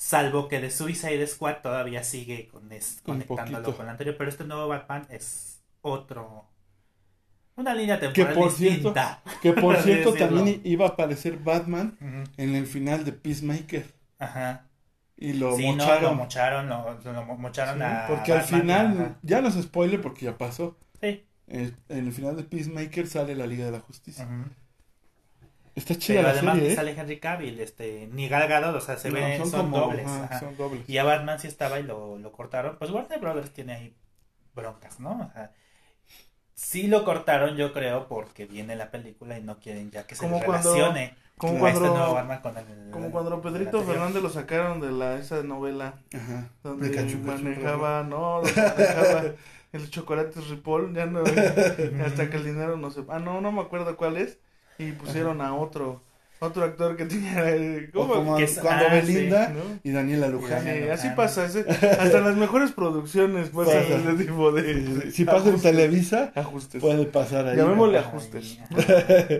[0.00, 4.16] Salvo que de Suicide Squad todavía sigue con es- conectándolo con el anterior.
[4.16, 6.46] Pero este nuevo Batman es otro...
[7.56, 9.22] Una línea Que temporal por cierto, distinta.
[9.42, 10.36] que por cierto decirlo.
[10.36, 11.98] también iba a aparecer Batman
[12.36, 13.84] en el final de Peacemaker.
[14.20, 14.64] Ajá.
[15.16, 15.76] Y lo sí, no, lo
[16.14, 16.16] mocharon.
[16.16, 19.18] mocharon, lo, lo mocharon Sí, a porque al final, ajá.
[19.22, 20.78] ya no es spoiler porque ya pasó.
[21.00, 21.24] Sí.
[21.48, 24.28] Eh, en el final de Peacemaker sale la Liga de la Justicia.
[25.78, 26.74] Está chida Pero la además serie, ¿eh?
[26.76, 30.06] sale Henry Cavill, este, ni Gal Gadot, o sea, se No, ve, son, como- dobles.
[30.06, 30.40] ajá, ajá.
[30.40, 30.88] son dobles.
[30.88, 32.76] Y a Batman sí estaba y lo, lo cortaron.
[32.78, 33.96] Pues Warner Brothers tiene ahí
[34.54, 35.12] broncas, ¿no?
[35.28, 35.52] O sea,
[36.54, 40.22] sí lo cortaron, yo creo, porque viene la película y no quieren ya que se
[40.22, 42.90] Como les cuando- relacione como a cuando- este nuevo Batman con el.
[42.90, 43.82] Como cuando el Pedrito.
[43.84, 46.48] Fernández lo sacaron de la esa novela Ajá.
[46.64, 46.90] donde
[47.24, 49.22] manejaba, no, donde manejaba
[49.72, 51.22] el chocolate Ripoll, ya no,
[52.04, 54.38] hasta que el dinero no se, ah no, no me acuerdo cuál es
[54.78, 56.02] y pusieron a otro,
[56.40, 58.14] otro actor que tenía, ¿cómo?
[58.14, 59.80] como Que es- cuando ah, Belinda ¿no?
[59.82, 60.66] y Daniela Luján.
[60.68, 61.16] Así Luján.
[61.16, 63.96] pasa, ese- hasta en las mejores producciones pasa Pasa.
[63.96, 65.60] ese tipo de Si pasa en.
[65.60, 66.80] Televisa, ajustes.
[66.80, 67.56] puede pasar ahí.
[67.56, 68.58] Llamémosle ajustes.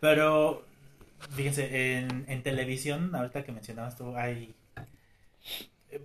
[0.00, 0.64] Pero,
[1.36, 4.54] fíjense, en, en televisión, ahorita que mencionabas tú, hay.
[5.90, 6.00] eh,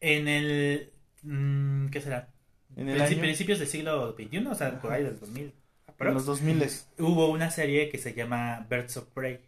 [0.00, 0.92] En el.
[1.22, 2.28] mm, ¿Qué será?
[2.76, 5.52] En el año, Principios del siglo XXI, o sea, por ahí del 2000.
[5.98, 6.62] En los aprox, 2000
[6.98, 9.40] Hubo una serie que se llama Birds of Prey.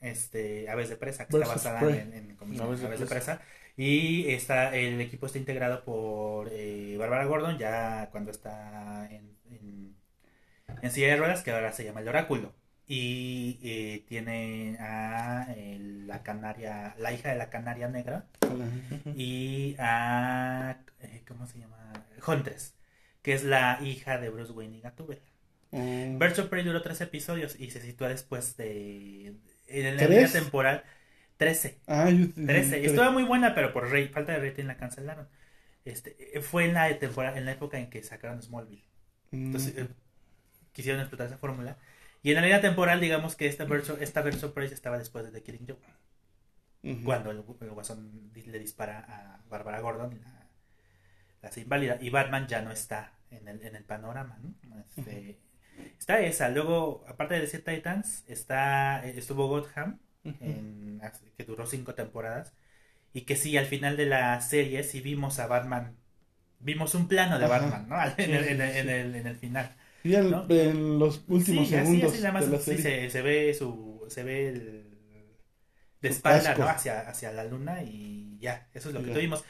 [0.00, 3.10] Este, Aves de Presa, que Birds está basada en, en- como Aves Aves, de de
[3.10, 3.42] Presa.
[3.76, 9.96] Y está, el equipo está integrado por eh, Bárbara Gordon, ya cuando está en, en,
[10.82, 12.54] en silla de ruedas, que ahora se llama el Oráculo.
[12.86, 18.26] Y eh, tiene a eh, la canaria, la hija de la canaria negra,
[19.14, 21.92] y a, eh, ¿cómo se llama?
[22.26, 22.74] Huntress,
[23.22, 25.20] que es la hija de Bruce Wayne y Gatúbela.
[25.70, 26.18] Mm.
[26.18, 29.34] Birds of Prey duró tres episodios y se sitúa después de.
[29.66, 30.84] En la línea temporal.
[31.36, 31.78] 13.
[31.86, 32.44] Ah, yo 13.
[32.46, 32.72] tres.
[32.72, 35.28] Estuvo muy buena, pero por rey- falta de rating la cancelaron.
[35.84, 38.84] Este, fue en la temporada, en la época en que sacaron Smallville.
[39.30, 39.46] Mm.
[39.46, 39.88] Entonces, eh,
[40.72, 41.78] quisieron explotar esa fórmula.
[42.22, 45.30] Y en la línea temporal, digamos que esta of, esta of Prey estaba después de
[45.30, 45.86] The Killing Joke.
[47.04, 50.46] Cuando el, el guasón le dispara a Bárbara Gordon y la,
[51.42, 51.98] la hace inválida.
[52.00, 54.54] Y Batman ya no está en el, en el panorama, ¿no?
[54.96, 55.38] Este,
[55.98, 56.48] Está esa.
[56.48, 60.00] Luego, aparte de DC Titans, está, eh, estuvo Gotham,
[60.40, 61.00] en-
[61.36, 62.54] que duró cinco temporadas.
[63.12, 65.96] Y que sí, al final de la serie, sí vimos a Batman.
[66.60, 67.48] Vimos un plano de Ajá.
[67.48, 67.96] Batman, ¿no?
[68.18, 69.76] En, el, en, el, en el- en el final.
[70.02, 70.44] Y en, ¿no?
[70.48, 73.54] en los últimos sí, así, segundos así nada más, de la sí, se, se ve
[73.54, 74.98] su se ve el
[76.00, 76.54] de espalda.
[76.56, 76.64] ¿no?
[76.66, 79.44] hacia, hacia la luna y ya eso es lo que tuvimos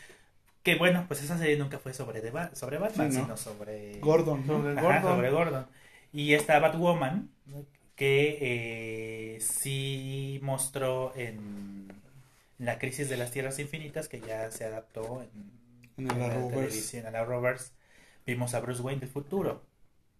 [0.63, 3.25] que bueno pues esa serie nunca fue sobre de sobre Batman Sí, ¿no?
[3.25, 4.55] sino sobre Gordon, ¿no?
[4.55, 5.17] Sobre Ajá, Gordon.
[5.17, 5.67] sobre Gordon
[6.13, 7.31] y esta Batwoman
[7.97, 11.89] que eh, sí mostró en
[12.59, 15.53] la crisis de las tierras infinitas que ya se adaptó en,
[15.99, 16.49] En la Arrowverse.
[16.49, 17.73] televisión, en el Arrowverse,
[18.27, 19.67] vimos a Bruce Wayne del futuro,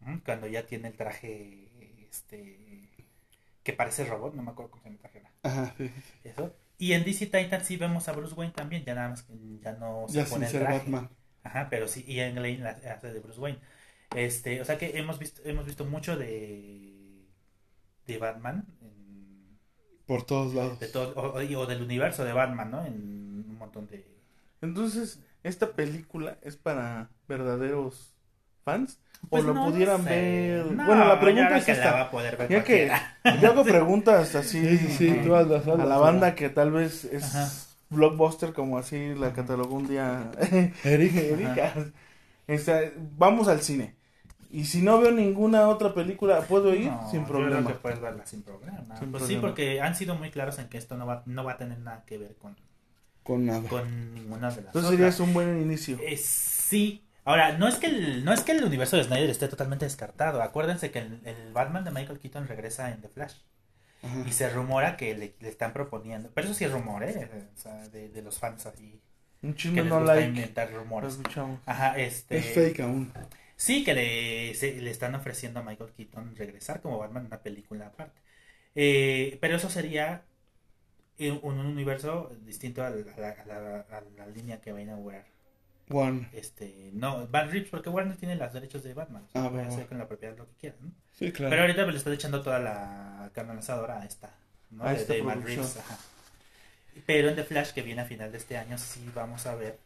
[0.07, 0.21] ¿m?
[0.25, 1.71] cuando ya tiene el traje
[2.11, 2.91] este
[3.63, 5.19] que parece robot, no me acuerdo cómo se llama traje.
[5.21, 5.91] ahora, Ajá, sí.
[6.25, 6.55] Eso.
[6.79, 9.73] Y en DC Titans sí vemos a Bruce Wayne también, ya nada más que ya
[9.73, 10.67] no se Ya sin pone el traje.
[10.67, 11.11] Batman.
[11.43, 13.61] Ajá, pero sí Ian Lane la hace de Bruce Wayne.
[14.15, 17.27] Este, o sea que hemos visto hemos visto mucho de
[18.07, 19.59] de Batman en-
[20.07, 20.81] Por todos lados.
[20.81, 22.85] de todo o, o- o del universo de Batman, ¿no?
[22.87, 24.07] En un montón de
[24.63, 28.15] Entonces, ¿esta película es para verdaderos
[28.65, 28.99] fans?
[29.29, 30.11] Pues ¿O lo no lo pudieran sé.
[30.11, 30.67] ver?
[30.73, 32.03] No, bueno, la pregunta es que la va esta.
[32.03, 32.91] a poder ver Ya que
[33.43, 37.05] yo hago preguntas así Sí, sí, sí, tú hazlas, a la banda que tal vez
[37.05, 37.51] es Ajá.
[37.91, 40.31] blockbuster, como así la catalogó un día
[40.85, 41.15] Eric.
[41.17, 41.75] Erika.
[42.47, 42.81] Esta,
[43.19, 43.97] vamos al cine.
[44.51, 46.91] Y si no veo ninguna otra película, ¿puedo ir?
[46.91, 47.69] No, Sin yo creo problema.
[47.69, 48.97] que puedes verla sin problema.
[48.99, 49.41] Sin pues sí, problema.
[49.43, 52.05] porque han sido muy claros en que esto no va, no va a tener nada
[52.07, 52.57] que ver con,
[53.23, 53.69] Con nada.
[53.69, 55.15] con ninguna de las Entonces otras.
[55.17, 55.99] sería un buen inicio.
[56.01, 57.05] Eh, sí.
[57.25, 60.41] Ahora, no es, que el, no es que el universo de Snyder esté totalmente descartado.
[60.43, 63.35] Acuérdense que el, el Batman de Michael Keaton regresa en The Flash.
[64.03, 64.25] Ajá.
[64.27, 66.31] Y se rumora que le, le están proponiendo.
[66.33, 67.29] Pero eso sí es rumor, ¿eh?
[67.55, 68.99] O sea, de, de los fans así.
[69.43, 70.29] Un que chisme no like.
[70.29, 71.13] inventar Lo rumores.
[71.15, 71.61] escuchamos.
[71.67, 72.39] Ajá, este...
[72.39, 73.13] Es fake aún.
[73.59, 77.43] Sí, que le, se- le están ofreciendo a Michael Keaton regresar como Batman en una
[77.43, 78.21] película aparte.
[78.75, 80.25] Eh, pero eso sería
[81.19, 84.79] un, un universo distinto a la, a la- a la- a la línea que va
[84.79, 85.27] a inaugurar.
[85.91, 86.29] One.
[86.35, 89.25] Este, no, Van Reeves, porque Warner tiene los derechos de Batman.
[89.25, 90.79] O sea, Ah, puede hacer con la propiedad lo que quieran.
[90.83, 90.93] ¿no?
[91.15, 91.51] Sí, claro.
[91.51, 94.31] Pero ahorita pues, le están echando toda la carne al asador a esta.
[94.71, 94.85] ¿no?
[94.85, 95.47] A de, esta de producción.
[95.65, 95.99] Reeves, ajá.
[97.07, 99.79] Pero en The Flash, que viene a final de este año, sí vamos a ver.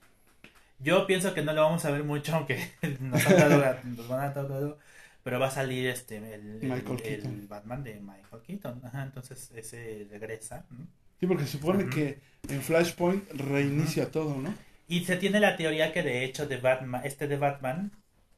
[0.82, 4.20] Yo pienso que no lo vamos a ver mucho, aunque nos, han dado, nos van
[4.20, 4.78] a dar todo,
[5.22, 7.46] pero va a salir este el.
[7.48, 8.80] Batman de Michael Keaton.
[8.84, 10.66] Ajá, entonces ese regresa.
[10.70, 10.86] ¿no?
[11.20, 14.52] Sí, porque se supone que en Flashpoint reinicia todo, ¿no?
[14.88, 17.92] Y se tiene la teoría que de hecho de Batman, este de Batman,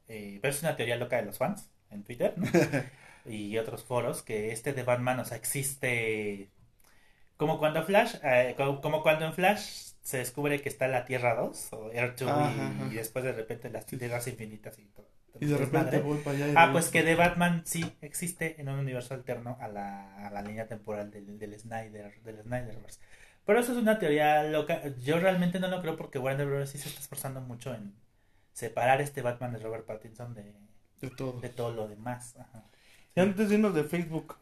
[0.07, 2.45] eh, pero es una teoría loca de los fans en Twitter ¿no?
[3.31, 6.51] y otros foros, que este de Batman, o sea, existe
[7.37, 11.33] como cuando Flash, eh, como, como cuando en Flash se descubre que está la Tierra
[11.33, 12.87] 2 o Earth 2 Ajá, y, ajá.
[12.91, 15.07] y después de repente las tierras infinitas y todo.
[15.39, 16.47] Y de repente voy para allá.
[16.47, 20.29] y Ah, pues que de Batman sí existe en un universo alterno a la, a
[20.29, 22.99] la línea temporal del, del Snyder, del Snyderverse.
[23.45, 24.81] Pero eso es una teoría loca.
[25.03, 26.69] Yo realmente no lo creo porque Warner Bros.
[26.69, 27.93] sí se está esforzando mucho en
[28.53, 30.53] separar este Batman de Robert Pattinson de,
[31.01, 31.39] De todo.
[31.41, 32.35] de todo lo demás.
[32.37, 32.63] Ajá.
[33.15, 34.37] Y antes de irnos de Facebook.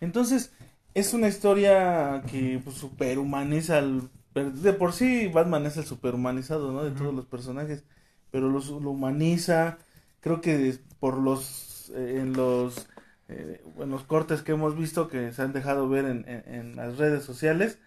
[0.00, 0.52] Entonces,
[0.94, 4.10] es una historia que pues, superhumaniza al...
[4.34, 6.84] De por sí, Batman es el superhumanizado, ¿no?
[6.84, 7.84] De todos los personajes.
[8.30, 9.78] Pero los, lo humaniza.
[10.20, 11.90] Creo que por los...
[11.94, 12.88] eh, en los...
[13.28, 16.76] eh, en los cortes que hemos visto que se han dejado ver en, en- en
[16.76, 17.78] las redes sociales,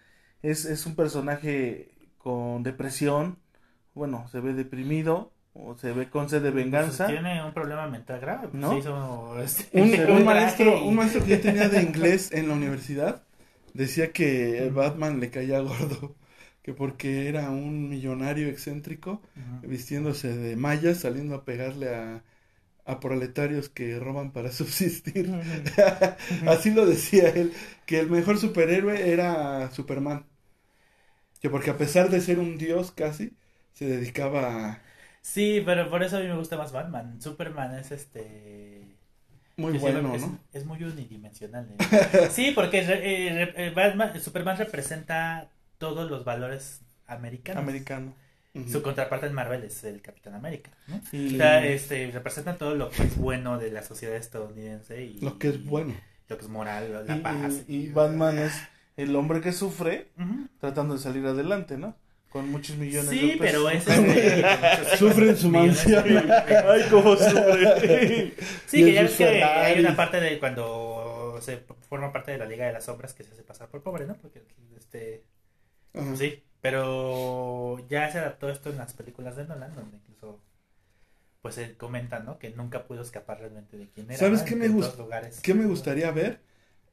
[0.42, 3.38] es, es un personaje con depresión,
[3.94, 7.06] bueno, se ve deprimido, o se ve con sed de venganza.
[7.06, 8.48] Pues tiene un problema mental grave.
[8.52, 8.70] ¿No?
[8.72, 11.82] Se hizo, este, Un, un un traje maestro, y- un maestro que yo tenía de
[11.82, 13.22] inglés en la universidad
[13.74, 16.14] decía que Batman le caía gordo,
[16.66, 19.22] que porque era un millonario excéntrico
[19.62, 22.24] vistiéndose de mallas, saliendo a pegarle a,
[22.86, 25.30] a proletarios que roban para subsistir.
[26.46, 27.52] Así lo decía él,
[27.86, 30.26] que el mejor superhéroe era Superman.
[31.40, 33.36] Que porque a pesar de ser un dios casi,
[33.72, 34.82] se dedicaba a...
[35.22, 37.20] Sí, pero por eso a mí me gusta más Batman.
[37.20, 38.96] Superman es este...
[39.56, 40.38] Muy Yo bueno, es, ¿no?
[40.52, 41.68] es muy unidimensional.
[41.72, 41.86] ¿eh?
[42.28, 47.62] sí, porque eh, eh, Batman- Superman representa todos los valores americanos.
[47.62, 48.14] Americano.
[48.72, 50.70] Su contraparte en Marvel es el Capitán América.
[50.86, 50.98] ¿no?
[51.12, 55.20] Y- O sea, este, representa todo lo que es bueno de la sociedad estadounidense y
[55.20, 55.94] Lo que es bueno.
[56.28, 57.52] lo que es moral, la y- paz.
[57.68, 58.54] y- y Batman es
[58.96, 60.08] el hombre que sufre
[60.58, 61.94] tratando de salir adelante, ¿no?
[62.30, 63.40] Con muchos millones de Sí, pesos.
[63.40, 64.44] pero es este,
[64.96, 66.04] Sufre en su mansión.
[66.04, 66.18] de-
[66.66, 68.32] Ay, cómo sufre.
[68.66, 71.58] Sí, que ya ves que hay una parte de cuando se
[71.88, 74.14] forma parte de la Liga de las Sombras que se hace pasar por pobre, ¿no?
[74.16, 74.42] Porque
[74.78, 75.24] este
[75.96, 76.16] Ajá.
[76.16, 80.40] sí, pero ya se adaptó esto en las películas de Nolan, donde incluso
[81.42, 82.38] pues se comenta, ¿no?
[82.38, 84.18] Que nunca pudo escapar realmente de quién era.
[84.18, 84.46] ¿Sabes ¿no?
[84.46, 85.40] qué me gust- lugares.
[85.40, 86.40] ¿Qué me gustaría ver?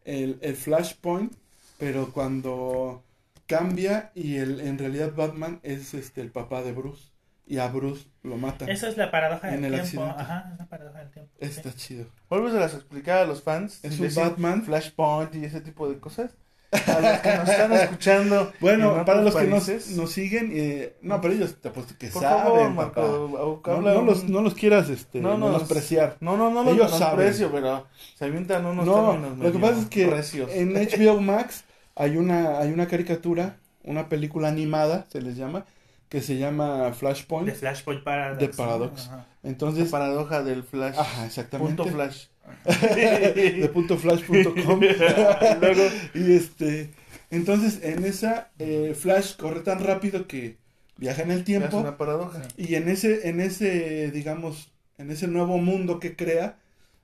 [0.05, 1.33] El, el Flashpoint,
[1.79, 3.03] pero cuando
[3.47, 7.11] cambia y el, en realidad Batman es este el papá de Bruce
[7.47, 8.69] y a Bruce lo matan.
[8.69, 10.03] Eso es la paradoja del En el tiempo.
[10.03, 10.21] accidente.
[10.21, 11.31] Ajá, es la paradoja del tiempo.
[11.39, 11.45] sí.
[11.45, 12.05] Está chido.
[12.29, 13.83] Vuelves a explicar a los fans.
[13.83, 14.63] Es un decir Batman.
[14.63, 16.35] Flashpoint y ese tipo de cosas.
[16.73, 18.41] A los que nos están escuchando.
[18.41, 22.07] en Bueno, para los que nos, nos siguen, eh, no, pero ellos te apuesto que
[22.07, 23.01] Por saben, favor, papá.
[23.01, 26.17] Marco, No, habla no un- los, no los quieras este, No, no, menospreciar.
[26.19, 27.17] No, no, no, los Ellos saben.
[27.17, 30.49] precio, pero se avientan unos No, términos lo que pasa es que recios.
[30.51, 31.63] en HBO Max
[31.95, 35.65] hay una, hay una caricatura, una película animada, se les llama,
[36.09, 37.47] que se llama Flashpoint.
[37.47, 38.39] De Flashpoint Paradox.
[38.39, 38.53] De ¿no?
[38.55, 39.07] Paradox.
[39.07, 39.25] Ajá.
[39.43, 40.95] Entonces, La paradoja del flash.
[40.97, 41.75] ajá, exactamente.
[41.83, 42.27] punto flash.
[42.65, 44.81] de punto flash.com.
[46.13, 46.89] Y este,
[47.31, 50.57] entonces en esa eh, Flash corre tan rápido que
[50.97, 52.41] viaja en el es tiempo una paradoja.
[52.57, 56.59] y en ese, en ese, digamos, en ese nuevo mundo que crea,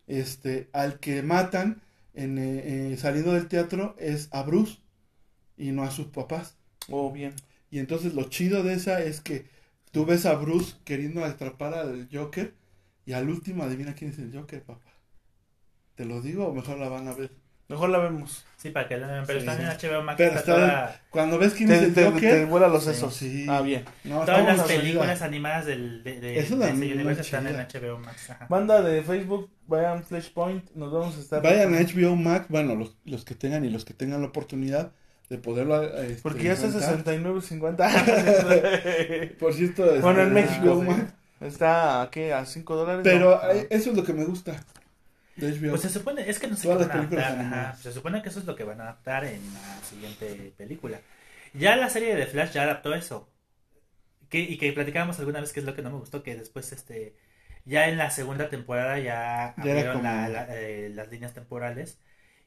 [0.07, 1.81] este, al que matan
[2.13, 4.77] en, eh, eh, saliendo del teatro es a Bruce
[5.57, 6.55] y no a sus papás.
[6.89, 7.33] Oh, bien.
[7.71, 9.45] Y entonces lo chido de esa es que
[9.91, 12.53] tú ves a Bruce queriendo atrapar al Joker
[13.05, 14.88] y al último adivina quién es el Joker, papá.
[15.99, 17.29] ¿Te lo digo o mejor la van a ver?
[17.67, 18.45] Mejor la vemos.
[18.55, 19.45] Sí, para que la pero Sí.
[19.45, 22.21] también HBO Max Pero está está- toda- Cuando ves quién es Te, el te, Joker,
[22.35, 23.13] te vuela los sesos.
[23.13, 23.45] Sí.
[23.49, 23.83] Ah, bien.
[24.05, 28.29] no, Todas las películas animadas del, de, de, es universo están en HBO Max.
[28.29, 28.47] Ajá.
[28.49, 30.71] Banda de Facebook, vayan Flashpoint.
[30.73, 31.43] Nos vamos a estar.
[31.43, 34.93] Vayan a HBO Max, bueno, los, los que tengan y los que tengan la oportunidad
[35.29, 37.17] de poderlo este, Porque ya está rentar.
[37.17, 39.37] 69.50.
[39.37, 40.81] Por cierto, este, Bueno, en HBO México.
[40.83, 41.13] Max.
[41.41, 42.31] Está, ¿a qué?
[42.33, 43.01] ¿A 5 dólares?
[43.03, 43.51] Pero No.
[43.51, 44.63] eh, eso es lo que me gusta
[45.39, 45.69] de HBO.
[45.71, 47.39] Pues se supone, es que no sé Todas qué van a adaptar.
[47.65, 47.75] ajá.
[47.75, 50.99] Se supone que eso es lo que van a adaptar en la siguiente película.
[51.53, 53.29] Ya la serie de Flash ya adaptó eso.
[54.29, 56.71] que, y que platicábamos alguna vez que es lo que no me gustó, que después
[56.71, 57.15] este
[57.65, 61.99] ya en la segunda temporada ya, Ya abrieron como- la- la- eh, las líneas temporales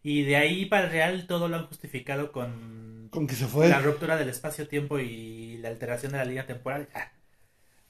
[0.03, 3.69] y de ahí para el real todo lo han justificado con Con que se fue.
[3.69, 6.89] la ruptura del espacio-tiempo y la alteración de la línea temporal.
[6.95, 7.11] Ah,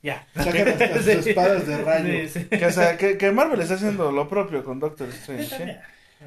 [0.02, 0.26] ya.
[0.34, 2.28] Sacan hasta sus espadas de rayo.
[2.28, 2.44] Sí, sí.
[2.58, 5.54] Que, o sea, que, que Marvel está haciendo lo propio con Doctor Strange.
[5.62, 5.80] ¿eh?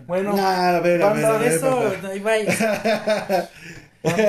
[0.07, 1.95] Bueno, Nah, a ver, a ver, a ver, Eso, papá.
[2.03, 3.49] no, ahí vaya.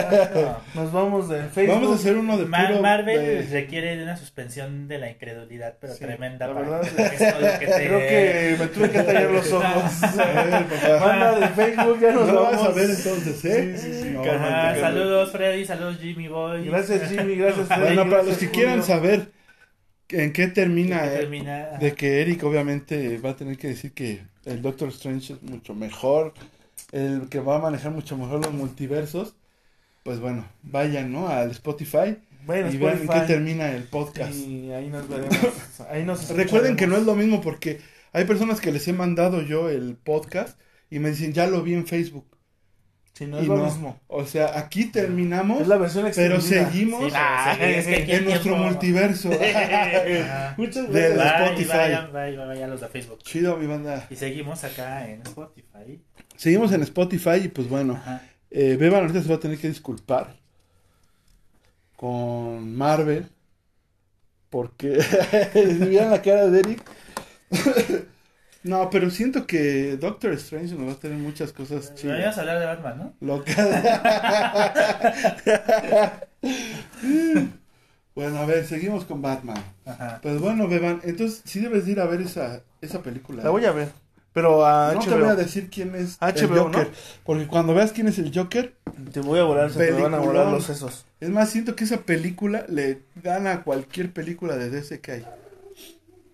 [0.75, 1.75] nos vamos de Facebook.
[1.75, 5.11] Vamos a hacer uno de Ma- puro Marvel de- requiere de una suspensión de la
[5.11, 6.47] incredulidad, pero Sí, tremenda.
[6.47, 6.83] la para- verdad,
[7.13, 10.03] es que te- Creo que me tuve que tallar los ojos.
[10.03, 10.13] A
[10.45, 11.05] ver, papá.
[11.05, 12.53] Banda de Facebook, ya nos No vamos.
[12.57, 13.75] vas a ver entonces, ¿eh?
[13.77, 14.11] Sí, sí, sí.
[14.11, 16.65] No, Ajá, saludos Freddy, saludos Jimmy Boy.
[16.69, 17.83] Gracias Jimmy, gracias Freddy.
[17.97, 19.29] Bueno, para los que quieran saber
[20.11, 24.89] en qué termina, de que Eric obviamente va a tener que decir que el Doctor
[24.89, 26.35] Strange es mucho mejor,
[26.93, 29.35] el que va a manejar mucho mejor los multiversos,
[30.03, 31.29] pues bueno, vayan, ¿no?
[31.29, 33.21] Al Spotify Bueno, y vean en Spotify.
[33.21, 34.33] qué termina el podcast.
[34.35, 35.39] Y ahí nos veremos.
[35.91, 37.81] Ahí nos Recuerden que no es lo mismo porque
[38.13, 40.59] hay personas que les he mandado yo el podcast
[40.91, 42.27] y me dicen, ya lo vi en Facebook.
[43.17, 43.65] Sí, no y es lo no.
[43.65, 43.99] mismo.
[44.09, 47.19] O sea, aquí terminamos, Es la versión pero seguimos Sí,
[47.59, 49.31] pero sí, es que aquí en nuestro tiempo- multiverso.
[50.59, 51.17] Muchas De- gracias.
[51.17, 51.69] Bye, Spotify.
[51.79, 53.19] Vayan, vayan, vayan los de Facebook.
[53.23, 54.07] Chido, mi banda.
[54.11, 56.03] Y seguimos acá en Spotify.
[56.37, 57.99] Seguimos en Spotify y pues bueno,
[58.51, 60.37] eh, Beban ahorita se va a tener que disculpar
[61.97, 63.27] con Marvel
[64.51, 65.01] porque
[65.55, 66.83] si vieran la cara de Eric.
[68.67, 72.37] no, pero siento que Doctor Strange nos va a tener muchas cosas Vamos chidas.
[72.37, 73.15] a hablar de Batman, ¿no?
[73.21, 73.57] Locas.
[78.15, 79.63] bueno, a ver, seguimos con Batman.
[79.85, 80.19] Ajá.
[80.21, 83.45] Pues bueno, Beban, entonces sí debes de ir a ver esa, esa película.
[83.45, 83.91] La voy a ver.
[84.33, 86.93] Pero a no te voy a decir quién es el HBO, Joker, ¿no?
[87.25, 88.75] porque cuando veas quién es el Joker,
[89.13, 91.07] Te voy a volar, se te van a volar los sesos.
[91.21, 95.25] Es más, siento que esa película le gana a cualquier película de DC que hay.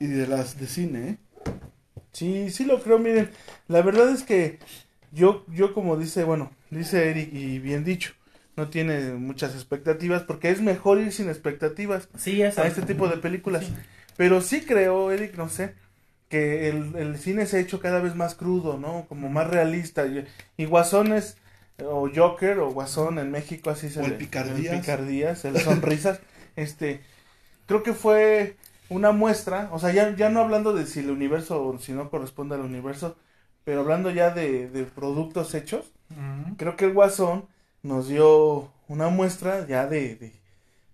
[0.00, 1.18] Y de las de cine, ¿eh?
[2.12, 3.30] Sí, sí lo creo, miren.
[3.68, 4.58] La verdad es que
[5.12, 8.12] yo, yo como dice, bueno, dice Eric y bien dicho,
[8.56, 12.60] no tiene muchas expectativas porque es mejor ir sin expectativas Sí, eso.
[12.62, 13.64] a este tipo de películas.
[13.64, 13.74] Sí.
[14.16, 15.74] Pero sí creo, Eric, no sé,
[16.28, 19.06] que el, el cine se ha hecho cada vez más crudo, ¿no?
[19.08, 20.06] Como más realista.
[20.06, 20.26] Y,
[20.58, 21.38] y Guasón es,
[21.82, 24.74] o Joker, o Guasón en México, así se O el le- Picardías.
[24.74, 26.20] el Picardías, el Sonrisas.
[26.56, 27.00] este,
[27.66, 28.56] creo que fue
[28.88, 32.10] una muestra, o sea, ya, ya no hablando de si el universo o si no
[32.10, 33.16] corresponde al universo,
[33.64, 35.92] pero hablando ya de, de productos hechos,
[36.56, 37.46] creo que el Guasón
[37.82, 40.32] nos dio una muestra ya de, de,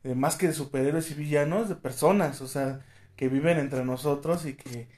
[0.04, 2.80] de más que de superhéroes y villanos, de personas, o sea,
[3.16, 4.88] que viven entre nosotros y que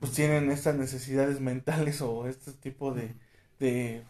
[0.00, 3.14] pues tienen estas necesidades mentales o este tipo de,
[3.60, 4.04] de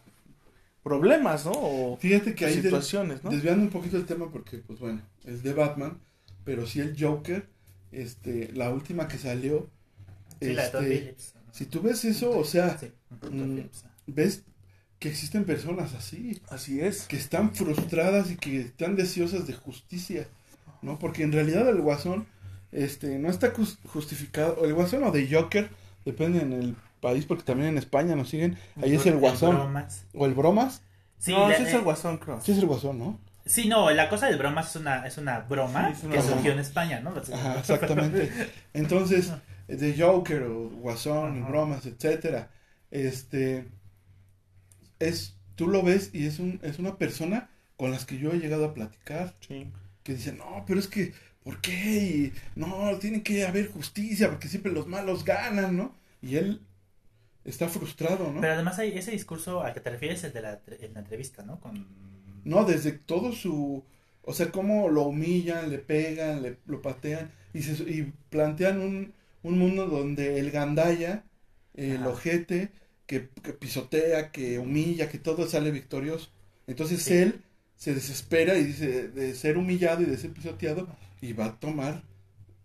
[0.83, 1.51] problemas, ¿no?
[1.55, 3.31] O Fíjate que des- situaciones, ¿no?
[3.31, 5.99] desviando un poquito el tema porque, pues bueno, es de Batman,
[6.43, 7.49] pero sí el Joker,
[7.93, 9.69] este, la última que salió,
[10.41, 11.33] Sí, la de Todd este, Phillips.
[11.51, 12.91] si tú ves eso, o sea, Sí,
[13.31, 13.59] mm,
[14.07, 14.43] ves
[14.99, 17.03] que existen personas así, Así es.
[17.07, 20.27] que están frustradas y que están deseosas de justicia,
[20.81, 20.97] ¿no?
[20.99, 22.25] Porque en realidad el Guasón,
[22.71, 25.69] este, no está jus- justificado, el Guasón o de Joker,
[26.05, 30.05] depende en el país, porque también en España nos siguen, ahí es el Guasón, Bromas.
[30.13, 30.81] o el Bromas,
[31.19, 32.41] Sí, no, la- es el Guasón, creo.
[32.41, 33.19] sí es el Guasón, ¿no?
[33.45, 36.19] Sí, no, la cosa del bromas es una, es una broma Sí, es una que
[36.21, 36.33] broma.
[36.35, 37.13] surgió en España, ¿no?
[37.33, 38.31] Ajá, exactamente.
[38.73, 39.31] Entonces,
[39.67, 41.49] de Joker o Guasón, Ajá.
[41.49, 42.49] bromas, etcétera,
[42.91, 43.67] este
[44.99, 48.39] es tú lo ves y es un es una persona con las que yo he
[48.39, 49.71] llegado a platicar Sí.
[50.03, 51.73] que dicen, "No, pero es que ¿por qué?
[51.73, 56.61] Y, no, tiene que haber justicia porque siempre los malos ganan, ¿no?" Y él
[57.43, 58.39] está frustrado, ¿no?
[58.39, 61.43] Pero además hay ese discurso al que te refieres, el de la, en la entrevista,
[61.43, 61.59] ¿no?
[61.59, 62.12] Con...
[62.45, 63.83] No, desde todo su...
[64.23, 69.13] O sea, cómo lo humillan, le pegan, le, lo patean y, se, y plantean un,
[69.43, 71.23] un mundo donde el gandaya,
[71.73, 72.07] el Ajá.
[72.07, 72.71] ojete,
[73.05, 76.29] que, que pisotea, que humilla, que todo sale victorioso.
[76.67, 77.11] Entonces Sí.
[77.11, 77.41] él
[77.75, 80.87] se desespera y dice de ser humillado y de ser pisoteado
[81.21, 82.03] y va a tomar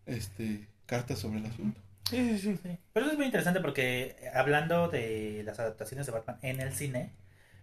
[0.07, 1.80] este cartas sobre el asunto.
[2.11, 2.59] Sí, sí, sí.
[2.62, 2.78] Sí.
[2.92, 6.72] Pero eso es muy interesante porque eh, hablando de las adaptaciones de Batman en el
[6.74, 7.12] cine,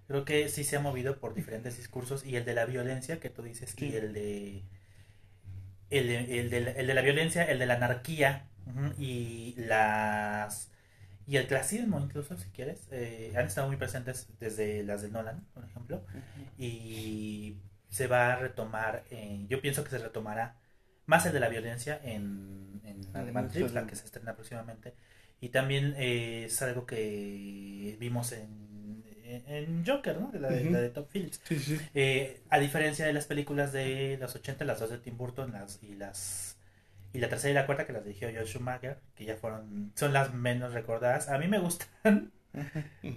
[0.08, 3.30] creo que sí se ha movido por diferentes discursos y el de la violencia que
[3.30, 3.88] tú dices Sí.
[3.90, 4.64] y el de
[5.90, 8.48] el de, el de la- el de la violencia, el de la anarquía
[8.98, 10.72] y las
[11.28, 15.46] y el clasismo incluso si quieres eh, han estado muy presentes desde las de Nolan
[15.54, 16.04] por ejemplo
[16.58, 17.58] y
[17.90, 20.56] se va a retomar en- yo pienso que se retomará
[21.06, 24.96] más el de la violencia en, en la de Matrix, la que se estrena próximamente
[25.40, 28.75] y también eh, es algo que vimos en
[29.26, 30.32] en Joker, ¿no?
[30.32, 31.42] De la, de, la de Top Phillips.
[31.44, 31.80] Sí, sí.
[31.94, 35.82] Eh, a diferencia de las películas de los 80, las dos de Tim Burton las,
[35.82, 36.58] y las
[37.14, 40.14] y la tercera y la cuarta que las dirigió Joel Schumacher, que ya fueron son
[40.14, 41.30] las menos recordadas.
[41.30, 42.32] A mí me gustan,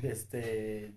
[0.02, 0.92] este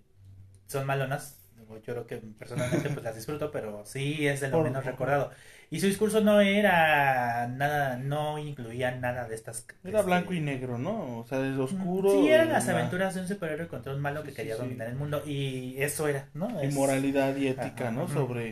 [0.68, 1.38] son malonas.
[1.78, 5.32] Yo creo que personalmente pues las disfruto, pero sí es de lo menos recordado.
[5.70, 9.66] Y su discurso no era nada, no incluía nada de estas.
[9.84, 11.20] Era este, blanco y negro, ¿no?
[11.20, 12.12] O sea, es oscuro.
[12.12, 14.64] Sí, eran las la aventuras de un superhéroe contra un malo que Sí, quería sí.
[14.64, 15.24] dominar el mundo.
[15.26, 16.60] Y eso era, ¿no?
[16.60, 18.08] Es- Inmoralidad y ética, Ajá, ¿no?
[18.08, 18.50] Sobre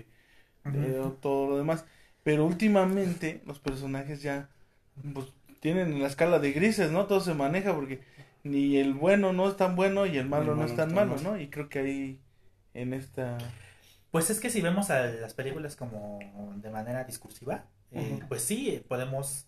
[0.73, 1.85] eh, todo lo demás.
[2.23, 4.49] Pero últimamente los personajes ya
[5.13, 5.27] pues,
[5.61, 7.07] tienen la escala de grises, ¿no?
[7.07, 8.01] Todo se maneja porque
[8.43, 11.37] ni el bueno no es tan bueno y el malo no es tan malo, ¿no?
[11.39, 12.19] Y creo que ahí
[12.73, 13.37] en esta...
[14.11, 16.19] Pues es que si vemos a las películas como
[16.57, 19.45] de manera discursiva, eh, pues sí, podemos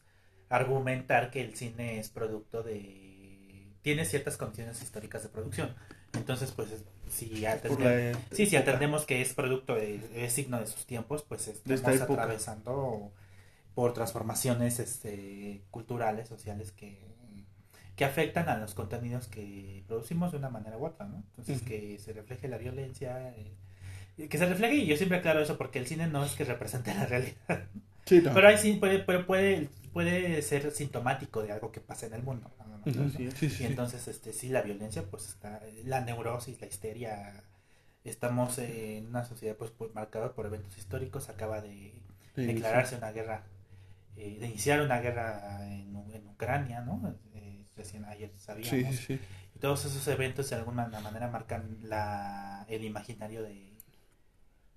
[0.49, 3.67] argumentar que el cine es producto de...
[3.81, 5.73] tiene ciertas condiciones históricas de producción.
[6.13, 10.59] Entonces, pues es- si atendemos, la sí, si atendemos que es producto, de, es signo
[10.59, 13.11] de sus tiempos, pues estamos atravesando
[13.73, 16.99] por transformaciones este, culturales, sociales que,
[17.95, 21.23] que afectan a los contenidos que producimos de una manera u otra, ¿no?
[21.29, 25.57] Entonces, que se refleje la violencia, eh, que se refleje, y yo siempre aclaro eso
[25.57, 27.67] porque el cine no es que represente la realidad,
[28.05, 28.33] Sí, no.
[28.33, 32.23] pero ahí sí puede, puede, puede, puede ser sintomático de algo que pasa en el
[32.23, 32.49] mundo.
[32.59, 33.09] ¿no?
[33.09, 37.43] Sí, Sí, sí, Y entonces, este, sí, la violencia, pues está, la neurosis, la histeria,
[38.03, 41.93] estamos en una sociedad pues, pues, marcada por eventos históricos, acaba de
[42.35, 43.43] declararse una guerra,
[44.17, 47.15] eh, de iniciar una guerra en, en Ucrania, ¿no?
[47.35, 48.69] Eh, recién ayer sabíamos.
[48.69, 49.19] Sí, sí, sí.
[49.55, 53.71] Y todos esos eventos de alguna manera marcan la, el imaginario de,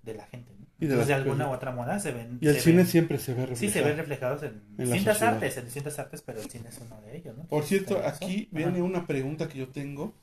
[0.03, 0.65] de la gente, ¿no?
[0.77, 2.37] Y de Entonces, de alguna u otra manera se ven...
[2.41, 3.59] Y el cine ven- siempre se ve reflejado.
[3.59, 6.79] Sí, se ven reflejados en, en distintas artes, en distintas artes, pero el cine es
[6.79, 7.43] uno de ellos, ¿no?
[7.45, 8.57] Por cierto, aquí Ajá.
[8.57, 10.13] viene una pregunta que yo tengo,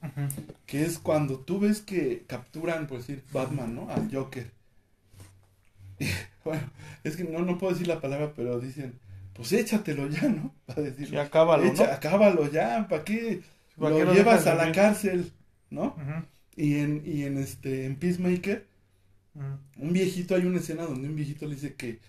[0.66, 3.88] que es cuando tú ves que capturan, por decir, Batman, ¿no?
[3.90, 4.50] Al Joker.
[5.98, 6.06] Y,
[6.44, 6.70] bueno,
[7.02, 8.98] es que no, no puedo decir la palabra, pero dicen,
[9.34, 10.54] pues échatelo ya, ¿no?
[10.66, 11.84] Para decir, Sí, acábalo, ¿no?
[11.84, 13.42] "Echa- acábalo ya, ¿para qué
[13.78, 15.32] ¿Para lo qué lo llevas a la vivir?" cárcel,
[15.70, 16.00] ¿no?
[16.56, 18.66] Y en, y en este, en Peacemaker,
[19.78, 22.00] un viejito, hay una escena donde un viejito le dice que,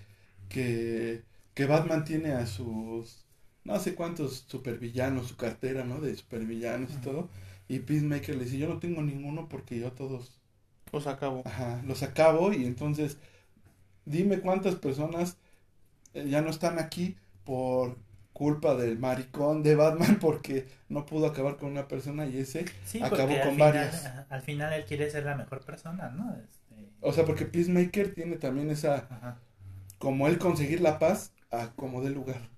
[0.50, 3.26] que, que Batman tiene a sus,
[3.64, 6.02] no sé cuántos supervillanos, su cartera, ¿no?
[6.02, 7.30] De supervillanos y todo.
[7.70, 10.40] Y Peacemaker le dice, yo no tengo ninguno porque yo todos,
[10.94, 11.44] Los acabo.
[11.44, 13.18] ajá, los acabo y entonces
[14.06, 15.38] dime cuántas personas
[16.14, 17.98] ya no están aquí por
[18.34, 23.02] culpa del maricón de Batman porque no pudo acabar con una persona y ese, Sí,
[23.04, 24.06] Acabó al con final, varias.
[24.30, 26.36] al final él quiere ser la mejor persona, ¿no?
[26.36, 29.38] Este, o sea, porque Peacemaker tiene también esa, ajá.
[30.00, 32.50] como él conseguir la paz a como dé lugar.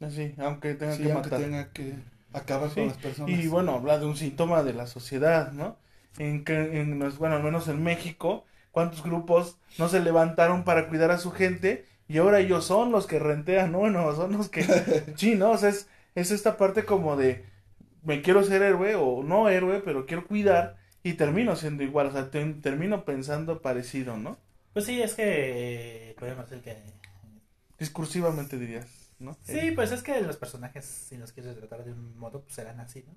[0.00, 1.40] Así, aunque tenga Sí, que aunque matar.
[1.42, 1.94] tenga que
[2.32, 3.30] acabar Sí, con las personas.
[3.30, 5.76] Y bueno, habla de un síntoma de la sociedad, ¿no?
[6.18, 10.88] En que, en los- bueno, al menos en México, ¿cuántos grupos no se levantaron para
[10.88, 11.86] cuidar a su gente?
[12.08, 13.78] Y ahora ellos son los que rentean, ¿no?
[13.82, 14.64] Bueno, son los que...
[15.16, 15.52] sí, ¿no?
[15.52, 17.44] O sea, es, es esta parte como de,
[18.02, 22.12] me quiero ser héroe o no héroe, pero quiero cuidar y termino siendo igual, o
[22.12, 24.38] sea, te- termino pensando parecido, ¿no?
[24.72, 26.76] Pues sí, es que podemos decir que...
[27.78, 28.86] Discursivamente dirías,
[29.18, 29.36] ¿no?
[29.44, 32.80] Sí, pues es que los personajes, si los quieres tratar de un modo, pues serán
[32.80, 33.14] así, ¿no?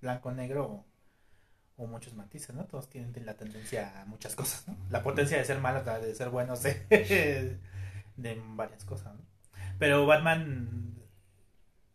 [0.00, 0.86] Blanco, negro o,
[1.84, 2.64] o muchos matices, ¿no?
[2.66, 4.76] Todos tienen la tendencia a muchas cosas, ¿no?
[4.90, 7.58] La potencia de ser malos, de ser buenos, de,
[8.16, 9.24] de varias cosas, ¿no?
[9.78, 10.94] Pero Batman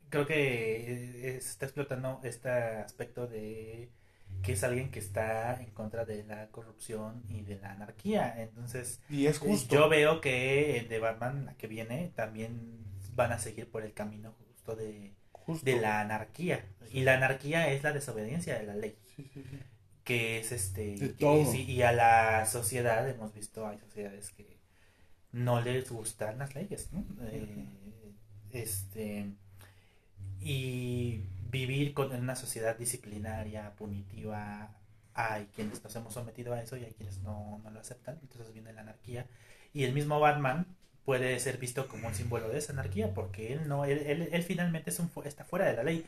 [0.09, 3.91] creo que está explotando este aspecto de
[4.41, 8.41] que es alguien que está en contra de la corrupción y de la anarquía.
[8.41, 9.75] Entonces, Y es justo.
[9.75, 12.83] yo veo que de Batman, la que viene, también
[13.15, 15.65] van a seguir por el camino justo de, justo.
[15.65, 16.65] de la anarquía.
[16.91, 19.59] Y la anarquía es la desobediencia de la ley, Sí, sí, sí.
[20.03, 20.95] que es este...
[21.17, 24.60] Que y a la sociedad, hemos visto, hay sociedades que
[25.33, 27.05] no les gustan las leyes, ¿no?
[27.23, 27.65] Eh,
[28.51, 29.31] este...
[30.39, 34.75] Y vivir con, en una sociedad disciplinaria, punitiva,
[35.13, 38.51] hay quienes nos hemos sometido a eso y hay quienes no, no lo aceptan, entonces
[38.53, 39.27] viene la anarquía.
[39.73, 40.65] Y el mismo Batman
[41.05, 44.43] puede ser visto como un símbolo de esa anarquía, porque él no, él, él, él
[44.43, 46.05] finalmente es un, está fuera de la ley.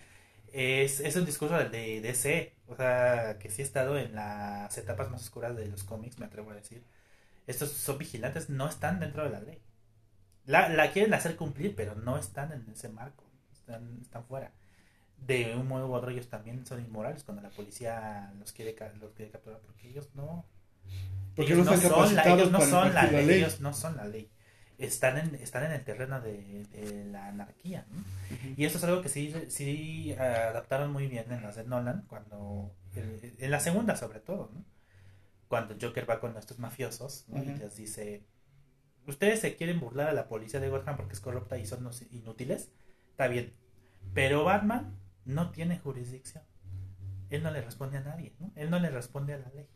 [0.52, 4.78] Es, es un discurso de, de DC, o sea, que sí ha estado en las
[4.78, 6.84] etapas más oscuras de los cómics, me atrevo a decir.
[7.48, 9.62] Estos son vigilantes, no están dentro de la ley.
[10.46, 14.52] La, la quieren hacer cumplir, pero no están en ese marco, están, están fuera.
[15.18, 19.14] De un modo u otro ellos también son inmorales cuando la policía los quiere, los
[19.14, 20.46] quiere capturar, porque ellos no,
[21.36, 24.30] Porque ellos no son la, ellos no son la ley, ellos no son la ley.
[24.78, 27.86] están en, están en el terreno de, de la anarquía.
[27.90, 28.04] ¿no?
[28.58, 32.76] Y eso es algo que sí, sí adaptaron muy bien en las de Nolan, cuando
[32.96, 34.64] en la segunda sobre todo, ¿no?
[35.54, 37.44] Cuando Joker va con estos mafiosos ¿no?
[37.44, 38.24] y les dice,
[39.06, 42.72] ustedes se quieren burlar a la policía de Gotham porque es corrupta y son inútiles,
[43.12, 43.54] está bien,
[44.16, 46.44] pero Batman no tiene jurisdicción.
[47.30, 48.52] Él no le responde a nadie, ¿no?
[48.56, 49.68] Él no le responde a la ley.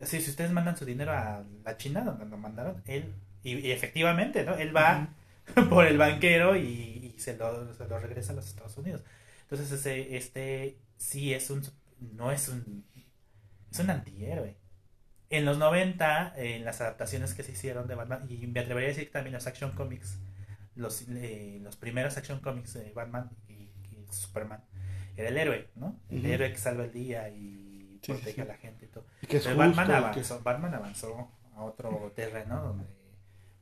[0.00, 3.12] Así, si ustedes mandan su dinero a la China, donde lo mandaron, él,
[3.42, 4.54] y, y efectivamente, ¿no?
[4.54, 5.10] Él va
[5.68, 9.02] por el banquero y, y se, lo, se lo regresa a los Estados Unidos.
[9.42, 11.62] Entonces, ese, este sí es un,
[12.00, 12.86] no es un,
[13.70, 14.56] es un antihéroe.
[15.30, 18.92] En los 90, en las adaptaciones que se hicieron de Batman, y me atrevería a
[18.94, 20.18] decir también los Action Comics,
[20.74, 24.64] los, eh, los primeros Action Comics de Batman y, y Superman,
[25.16, 26.00] era el héroe, ¿no?
[26.08, 29.04] El héroe que salva el día y Sí, protege sí, a la gente y todo.
[29.22, 32.86] Y que es Pero Batman que- avanzó, Batman avanzó a otro terreno donde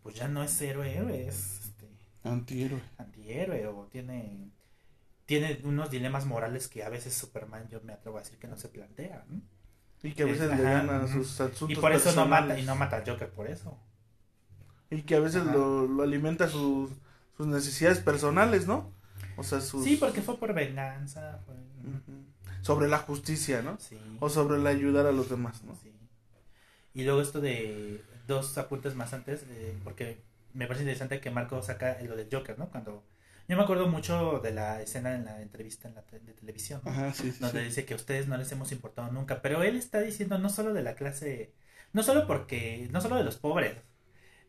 [0.03, 1.89] pues ya no es héroe, héroe, es este,
[2.23, 2.81] Antihéroe.
[2.99, 4.51] antihéroe o tiene
[5.25, 8.57] tiene unos dilemas morales que a veces Superman yo me atrevo a decir que no
[8.57, 9.41] se plantea, ¿no?
[10.03, 12.63] Y que a veces Ajá, le gana sus asuntos Y por eso no mata personales.
[12.63, 13.77] y no mata al Joker por eso.
[14.91, 16.91] Y que a veces lo, lo alimenta sus,
[17.37, 18.93] sus necesidades personales, ¿no?
[19.37, 19.85] O sea, sus...
[19.85, 21.57] Sí, porque fue por venganza, fue-.
[22.63, 23.77] Sobre la justicia, ¿no?
[23.81, 23.99] sí.
[24.21, 25.75] O sobre el ayudar a los demás, ¿no?
[25.75, 25.93] Sí.
[26.95, 30.19] Y luego esto de dos apuntes más antes, eh, porque
[30.55, 32.67] me parece interesante que Marco saca lo del Joker, ¿no?
[32.69, 33.03] Cuando
[33.49, 36.81] yo me acuerdo mucho de la escena en la entrevista en la te- de televisión,
[36.85, 36.91] ¿no?
[36.91, 37.39] Ajá, sí, sí.
[37.41, 37.67] donde sí.
[37.67, 40.75] dice que a ustedes no les hemos importado nunca, pero él está diciendo no solo
[40.75, 41.53] de la clase,
[41.93, 43.77] no solo porque, no solo de los pobres,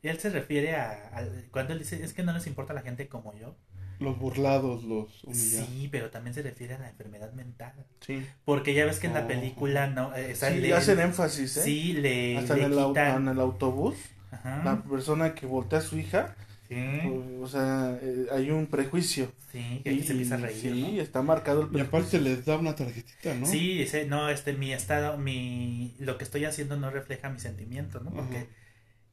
[0.04, 3.08] él se refiere a, a- cuando él dice es que no les importa la gente
[3.08, 3.56] como yo,
[4.00, 5.68] Los burlados, los humillados.
[5.70, 8.26] sí, pero también se refiere a la enfermedad mental, Sí.
[8.45, 9.28] porque ya ves que en la Oh.
[9.28, 11.62] película no, eh, Sí, le- hacen énfasis, ¿eh?
[11.64, 13.95] sí le, Hasta le en el, quitan- en el autobús,
[14.32, 16.36] Ajá, la persona que voltea a su hija,
[16.70, 17.01] sí,
[17.41, 19.32] o sea, eh, hay un prejuicio.
[19.51, 21.01] sí, que aquí se empieza a reír, Sí, ¿no?
[21.01, 23.45] está marcado el Y aparte les da una tarjetita, ¿no?
[23.45, 28.03] Sí, dice, no, este, mi estado, mi, lo que estoy haciendo no refleja mis sentimientos,
[28.03, 28.13] ¿no?
[28.13, 28.47] Porque Ajá.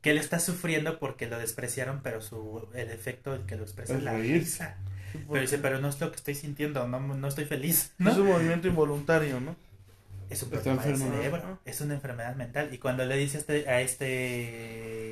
[0.00, 3.94] que él está sufriendo porque lo despreciaron, pero su, el efecto del que lo expresa
[3.94, 4.76] Es es la risa.
[5.12, 8.10] Sí, Pero dice, pero no es lo que estoy sintiendo, no, no estoy feliz, ¿no?
[8.10, 9.56] Es un movimiento involuntario, ¿no?
[10.30, 12.70] Es un problema del cerebro, es una enfermedad mental.
[12.72, 15.03] Y cuando le dice a este, a este...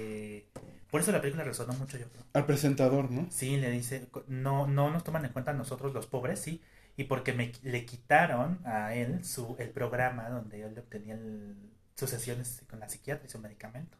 [0.92, 2.24] Por eso la película resonó mucho, yo creo.
[2.34, 3.26] Al presentador, ¿no?
[3.30, 6.62] Sí, le dice, no, no nos toman en cuenta nosotros los pobres, sí.
[6.96, 11.56] Y porque me, le quitaron a él su, el programa donde él obtenía el-
[11.96, 13.96] sus sesiones con la psiquiatra y su medicamento.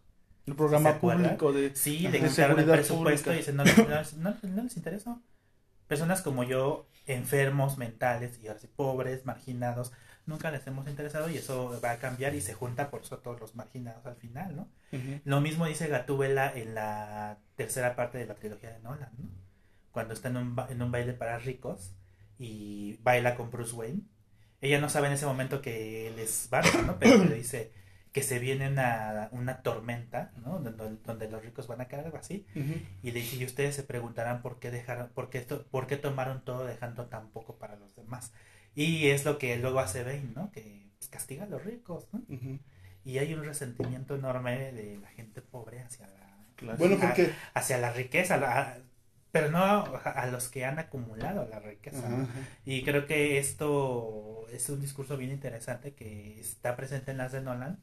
[0.46, 1.74] El programa público de...
[1.74, 2.10] Sí, Ajá.
[2.12, 3.34] le quitaron el presupuesto pública.
[3.34, 5.18] y dicen, no, no, no, no les interesa.
[5.88, 9.92] Personas como yo, enfermos mentales y ahora sí, pobres, marginados,
[10.26, 13.40] nunca les hemos interesado y eso va a cambiar y se junta por eso todos
[13.40, 14.68] los marginados al final, ¿no?
[15.24, 19.28] Lo mismo dice Gatúbela en la tercera parte de la trilogía de Nolan, ¿no?
[19.90, 21.92] Cuando está en un, ba- en un baile para ricos
[22.38, 24.00] y baila con Bruce Wayne.
[24.60, 26.98] Ella no sabe en ese momento que él es Batman, ¿no?
[26.98, 27.72] Pero le dice
[28.12, 30.58] que se viene una, una tormenta, ¿no?
[30.60, 32.46] Donde, donde los ricos van a caer, algo así.
[33.02, 35.96] Y le dice, y ustedes se preguntarán por qué dejaron, por qué, esto- por qué
[35.96, 38.32] tomaron todo dejando tan poco para los demás.
[38.74, 40.50] Y es lo que luego hace Bane, ¿no?
[40.50, 42.22] Que pues, castiga a los ricos, ¿no?
[43.04, 46.78] Y hay un resentimiento enorme de la gente pobre hacia la, clase.
[46.78, 47.32] Bueno, porque...
[47.54, 48.78] hacia la riqueza, la-
[49.32, 52.26] pero no a, a los que han acumulado la riqueza.
[52.64, 57.40] Y creo que esto es un discurso bien interesante que está presente en las de
[57.40, 57.80] Nolan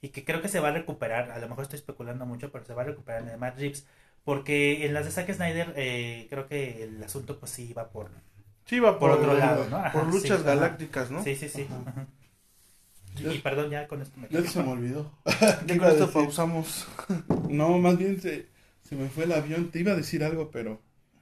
[0.00, 1.30] y que creo que se va a recuperar.
[1.32, 3.86] A lo mejor estoy especulando mucho, pero se va a recuperar en el Matt Reeves.
[4.24, 8.10] Porque en las de Zack Snyder eh, creo que el asunto pues sí iba por,
[8.66, 9.76] Sí, va por por, otro lado, ¿no?
[9.76, 11.22] Ajá, por luchas galácticas, ¿no?
[11.22, 11.66] Sí, sí, sí.
[11.86, 12.06] Ajá.
[13.18, 15.12] Y, perdón, ya con esto me Ya se me olvidó.
[15.40, 16.86] Ya ¿Qué con esto pausamos.
[17.48, 18.46] No, más bien se,
[18.88, 19.70] se me fue el avión.
[19.70, 20.80] Te iba a decir algo, pero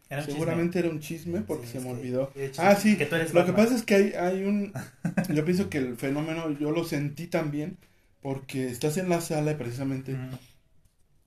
[0.08, 0.32] Era un chisme.
[0.40, 2.32] seguramente era un chisme porque Sí, se me olvidó.
[2.58, 2.96] Ah, sí.
[2.96, 4.72] que tú eres Lo que pasa es que hay, hay un...
[5.34, 7.76] Yo pienso que el fenómeno yo lo sentí también
[8.22, 10.16] porque estás en la sala y precisamente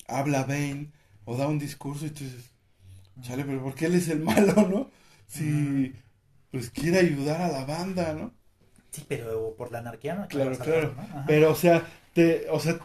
[0.08, 0.92] habla Bane
[1.26, 2.52] o da un discurso y tú dices,
[3.22, 4.90] chale, pero ¿por qué él es el malo, no?
[5.28, 5.94] Si
[6.60, 8.34] pues quiere ayudar a la banda, ¿no?
[8.92, 10.96] Sí, pero por la anarquía no Claro, hablar, claro.
[11.28, 12.80] Pero, o sea, te, o sea,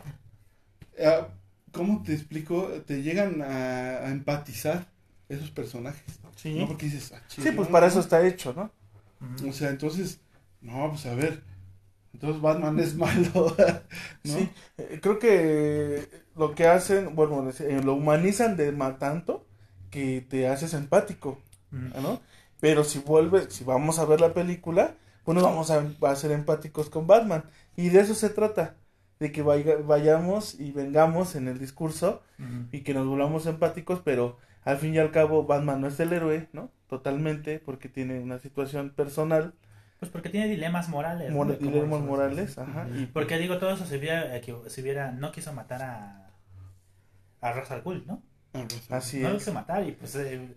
[0.97, 1.25] eh,
[1.73, 2.69] ¿cómo te explico?
[2.87, 4.87] Te llegan a, a empatizar
[5.29, 6.59] esos personajes, Sí.
[6.59, 6.67] ¿no?
[6.67, 8.71] Porque dices, ah, Sí, pues no, para eso está hecho, ¿no?
[9.49, 10.21] O sea, entonces,
[10.61, 11.43] no, pues a ver,
[12.15, 13.57] entonces Batman es malo,
[14.25, 14.39] ¿no?
[14.39, 14.49] Sí,
[14.79, 19.47] eh, creo que lo que hacen, bueno, eh, lo humanizan de ma- tanto
[19.91, 21.39] que te haces empático.
[21.73, 22.21] ¿no?
[22.61, 24.95] Pero si vuelves, si vamos a ver la película,
[25.25, 27.45] pues nos vamos a, a ser empáticos con Batman.
[27.77, 28.77] Y de eso se trata.
[29.19, 32.23] de que vaya- vayamos y vengamos en el discurso
[32.73, 36.13] y que nos volvamos empáticos, pero al fin y al cabo Batman no es el
[36.15, 36.71] héroe, ¿no?
[36.89, 39.53] Totalmente, porque tiene una situación personal,
[39.99, 41.29] Pues porque tiene dilemas morales.
[41.31, 41.37] ¿no?
[41.37, 45.13] mor- cómo dilemas morales, ajá, y Porque digo, todo eso si hubiera, equivo- si hubiera
[45.13, 46.31] no quiso matar a,
[47.41, 48.23] a Ra's al Ghul, ¿no?
[48.89, 49.43] Así no lo es.
[49.45, 50.57] quiso matar y pues eh,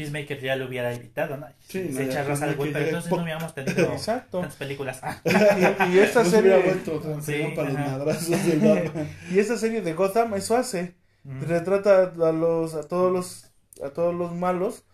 [0.00, 1.46] Peacemaker ya lo hubiera evitado, ¿no?
[1.68, 4.40] Sí, se no, echa ya a Ra's al que pero entonces no hubiéramos tenido Exacto.
[4.40, 5.00] tantas películas.
[5.24, 7.90] Y, y esta No serie vuelto tan Sí, feo para los ajá.
[7.98, 9.08] madrazos del Batman.
[9.30, 10.94] y esta serie de Gotham eso hace,
[11.24, 11.44] Ujú.
[11.46, 13.50] retrata a los a todos los
[13.84, 14.84] a todos los malos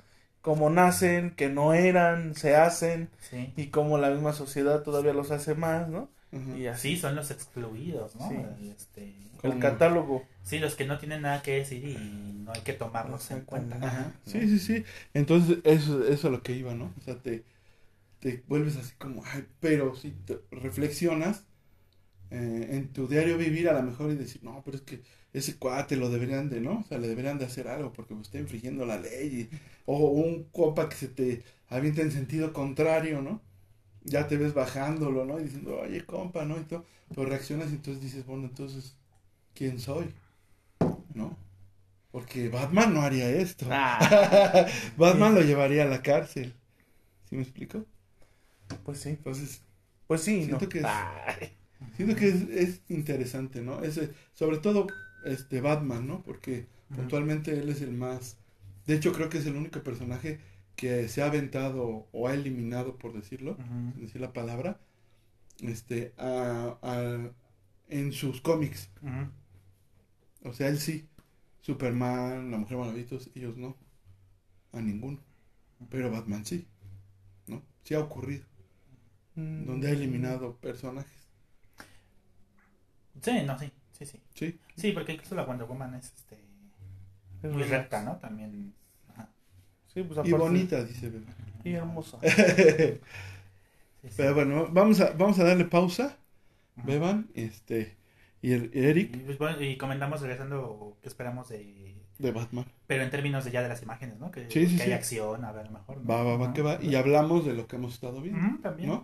[0.42, 3.52] como nacen, que no eran, se hacen Sí.
[3.56, 6.08] y como la misma sociedad todavía los hace más, ¿no?
[6.58, 8.28] Y así Sí, son los excluidos, ¿no?
[8.28, 8.36] Sí.
[8.70, 10.24] Este, el catálogo.
[10.44, 11.96] sí, los que no tienen nada que decir y
[12.44, 13.76] no hay que tomarlos en cuenta.
[13.76, 14.12] Ajá.
[14.26, 14.84] Sí, sí, sí.
[15.14, 16.92] Entonces, eso, eso es lo que iba, ¿no?
[16.98, 17.44] O sea, te,
[18.20, 21.44] te vuelves así como, ay, pero si te reflexionas
[22.30, 25.02] eh, en tu diario vivir a lo mejor y decir, no, pero es que
[25.32, 26.80] ese cuate lo deberían de, ¿no?
[26.80, 29.48] O sea, le deberían de hacer algo porque pues, está infringiendo la ley.
[29.52, 29.56] y-
[29.86, 33.42] o un compa que se te avienta en sentido contrario, ¿no?
[34.06, 35.40] Ya te ves bajándolo, ¿no?
[35.40, 36.58] Y diciendo, oye, compa, ¿no?
[36.58, 36.84] Y todo.
[37.10, 38.96] Pero reaccionas y entonces dices, bueno, entonces,
[39.54, 40.06] ¿quién soy?
[41.14, 41.36] ¿No?
[42.12, 43.66] Porque Batman no haría esto.
[43.70, 46.54] Ah, Batman lo llevaría a la cárcel.
[47.28, 47.84] ¿Sí me explico?
[48.84, 49.10] pues sí.
[49.10, 49.60] Entonces,
[50.06, 50.68] Pues sí, Siento ¿no?
[50.70, 50.86] que es-
[51.96, 53.82] siento que es, es interesante, ¿no?
[53.82, 54.86] Ese, sobre todo
[55.24, 56.22] este Batman, ¿no?
[56.22, 58.36] Porque puntualmente él es el más...
[58.86, 60.38] De hecho, creo que es el único personaje
[60.76, 63.56] que se ha aventado o ha eliminado, por decirlo,
[63.94, 64.80] sin decir la palabra,
[65.62, 67.30] este, a, a-
[67.88, 68.90] en sus cómics.
[70.44, 71.08] O sea, él sí.
[71.60, 73.76] Superman, la Mujer Maravilla, ellos no.
[74.72, 75.18] A ninguno.
[75.90, 76.66] Pero Batman sí.
[77.48, 77.62] ¿No?
[77.84, 78.44] Sí ha ocurrido.
[79.36, 79.66] Mm.
[79.66, 81.28] Donde ha eliminado personajes.
[83.22, 84.20] Sí, no, sí, sí, sí.
[84.34, 84.58] Sí.
[84.76, 86.38] Sí, porque incluso la Wonder Woman es este
[87.42, 88.16] Es muy recta, ¿no?
[88.18, 88.74] También.
[90.00, 90.08] Ajá.
[90.08, 91.24] Sí, pues Y bonita, dice Bebe.
[91.64, 92.18] Y hermosa.
[94.16, 96.16] Pero bueno, vamos a, vamos a darle pausa.
[96.76, 96.86] Ujú.
[96.86, 97.96] Beban, este.
[98.42, 101.96] Y el Eric Y, pues, bueno, y comentamos regresando qué esperamos de.
[102.18, 102.66] de Batman.
[102.86, 104.30] Pero en términos de ya de las imágenes, ¿no?
[104.30, 105.96] Que, Sí, sí, que hay acción, a ver, a lo mejor.
[105.98, 106.06] ¿no?
[106.08, 106.54] Va, va, va, Ajá.
[106.54, 106.78] que va.
[106.80, 108.60] Y hablamos de lo que hemos estado viendo.
[108.62, 108.90] También.
[108.90, 109.02] ¿No?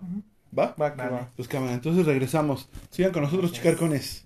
[0.57, 0.75] ¿Va?
[0.81, 1.11] Va, que Vale.
[1.13, 1.31] va.
[1.35, 2.69] Pues cámara, entonces regresamos.
[2.91, 3.65] Sigan con nosotros, Gracias.
[3.75, 4.25] chicarcones.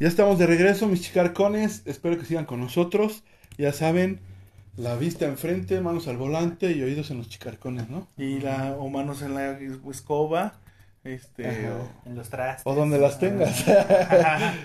[0.00, 1.82] Ya estamos de regreso, mis chicarcones.
[1.84, 3.22] Espero que sigan con nosotros.
[3.58, 4.18] Ya saben,
[4.76, 8.06] la vista enfrente, manos al volante y oídos en los chicarcones, ¿no?
[8.16, 9.58] Y la, o manos en la
[9.90, 10.54] escoba.
[11.02, 11.48] Este.
[11.48, 11.76] Ajá.
[12.04, 12.62] O, En los trastes.
[12.66, 13.64] O donde las tengas.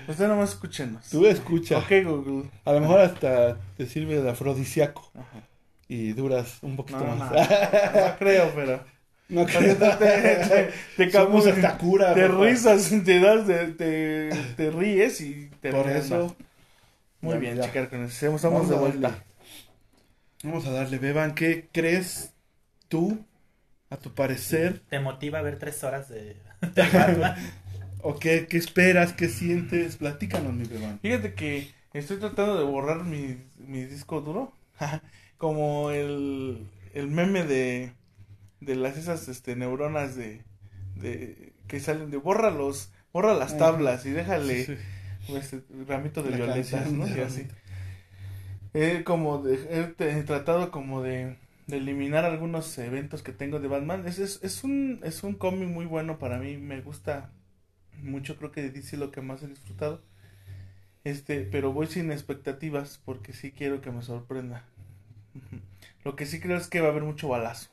[0.07, 1.07] Usted nomás escúchenos.
[1.09, 1.77] Tú escucha.
[1.77, 2.49] Ok, Google.
[2.65, 5.45] A lo mejor hasta te sirve de afrodisíaco Ajá.
[5.87, 7.31] y duras un poquito No, más.
[7.31, 8.83] no, no creo, pero.
[9.29, 9.75] No Te, creo.
[9.77, 10.71] te, te,
[11.05, 12.13] te Somos hasta cura.
[12.13, 12.43] te papá.
[12.43, 16.25] risas, te das, de- te, te ríes y te Por ríes eso.
[16.27, 16.33] más.
[17.21, 17.63] Muy Ya, bien, ya.
[17.63, 18.13] chicarcones.
[18.13, 19.23] Estamos Vamos de a vuelta.
[20.45, 21.33] Vamos a darle, Beban.
[21.33, 22.33] ¿Qué crees
[22.87, 23.25] tú,
[23.89, 26.37] a tu parecer, Te motiva a ver tres horas de.
[28.03, 29.97] o qué, qué esperas, qué sientes?
[29.97, 30.99] Platícanos, mi Beban.
[31.01, 34.53] Fíjate que estoy tratando de borrar mi, mi disco duro.
[35.37, 37.91] Como el, el meme de,
[38.61, 40.43] de las esas este, neuronas de,
[40.95, 44.77] de que salen de borra los, borra las tablas y déjale Sí,
[45.29, 47.07] este, ramito de La violetas, ¿no?
[47.07, 47.47] de Y así.
[48.77, 49.55] He como de,
[49.99, 51.37] he, tratado como de,
[51.69, 54.05] eliminar algunos eventos que tengo de Batman.
[54.05, 57.31] Es, es, es un, es un cómic muy bueno para mí, me gusta
[58.03, 60.01] mucho, creo que DC lo que más he disfrutado.
[61.05, 64.65] Este, pero voy sin expectativas porque sí quiero que me sorprenda.
[66.03, 67.69] Lo que sí creo es que va a haber mucho balazo.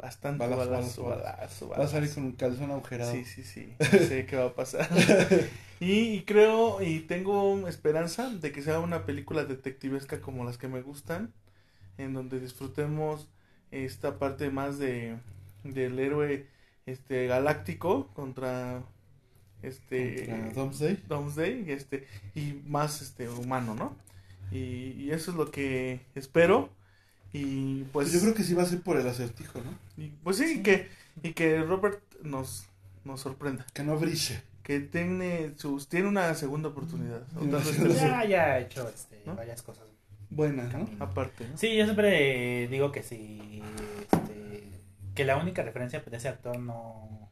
[0.00, 3.12] Bastante Balazo, balazo, balazo, balazo, Va a salir con un calzón agujerado.
[3.12, 3.74] Sí, sí, sí.
[3.80, 4.88] Sé qué va a pasar.
[5.80, 10.68] y, y creo y tengo esperanza de que sea una película detectivesca como las que
[10.68, 11.34] me gustan,
[11.98, 13.28] en donde disfrutemos
[13.72, 15.18] esta parte más de
[15.64, 16.46] del héroe
[16.86, 18.82] este galáctico contra
[19.62, 20.96] este Contra Doomsday.
[21.08, 23.96] Doomsday y este y más este humano, ¿no?
[24.50, 26.70] Y, y eso es lo que espero
[27.32, 29.78] y pues Pues yo creo que sí va a ser por el acertijo, ¿no?
[30.02, 30.88] y, pues sí, que
[31.22, 32.64] y que Robert nos
[33.04, 34.42] nos sorprenda Que no brille.
[34.62, 39.22] que tiene sus tiene una segunda oportunidad una segunda tercera, Ya, ya he hecho este,
[39.26, 39.34] ¿No?
[39.36, 39.84] varias cosas.
[40.30, 40.88] Buenas, ¿no?
[41.04, 41.56] aparte ¿no?
[41.58, 43.62] Sí, yo siempre digo que sí.
[44.00, 44.80] Este,
[45.14, 47.30] que la única referencia de ese actor no,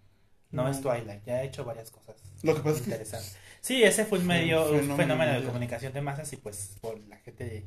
[0.51, 0.69] no, No.
[0.69, 1.25] es Twilight.
[1.25, 3.37] Ya ha hecho varias cosas Lo que pasa es que interesantes.
[3.61, 6.99] Sí, ese fue un medio un fenómeno fenómeno, de comunicación de masas y pues por
[7.09, 7.65] la gente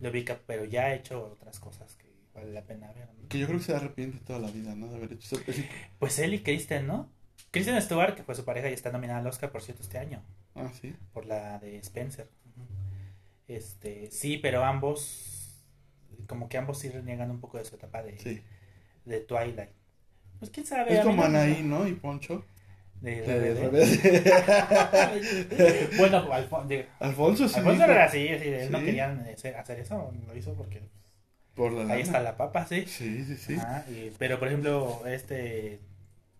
[0.00, 3.08] lo ubica, pero ya ha hecho otras cosas que vale la pena ver.
[3.20, 3.28] ¿no?
[3.28, 4.88] que yo creo que se arrepiente toda la vida, ¿no?
[4.88, 5.68] De haber hecho esa película.
[5.98, 7.10] Pues él y Kristen, ¿no?
[7.50, 10.22] Kristen Stewart, que fue su pareja y está nominada al Oscar, por cierto, este año.
[10.54, 10.94] Ah, sí.
[11.12, 12.28] Por la de Spencer.
[13.46, 15.64] Este, sí, pero ambos,
[16.26, 18.42] como que ambos sí reniegan un poco de su etapa de, Sí.
[19.04, 19.70] de Twilight.
[20.38, 20.94] Pues quién sabe.
[20.98, 21.86] Es como no- Anaí, ¿no?
[21.88, 22.44] Y Poncho.
[23.00, 23.38] De, De-
[25.98, 27.56] bueno, Alfon- de- Alfonso sí.
[27.58, 29.20] Alfonso era así, así, él no querían
[29.56, 30.82] hacer eso, lo hizo porque
[31.54, 32.84] Por la ahí está la papa, sí.
[32.86, 33.54] Sí, sí, sí.
[33.54, 35.80] Ajá, y- pero por ejemplo, este,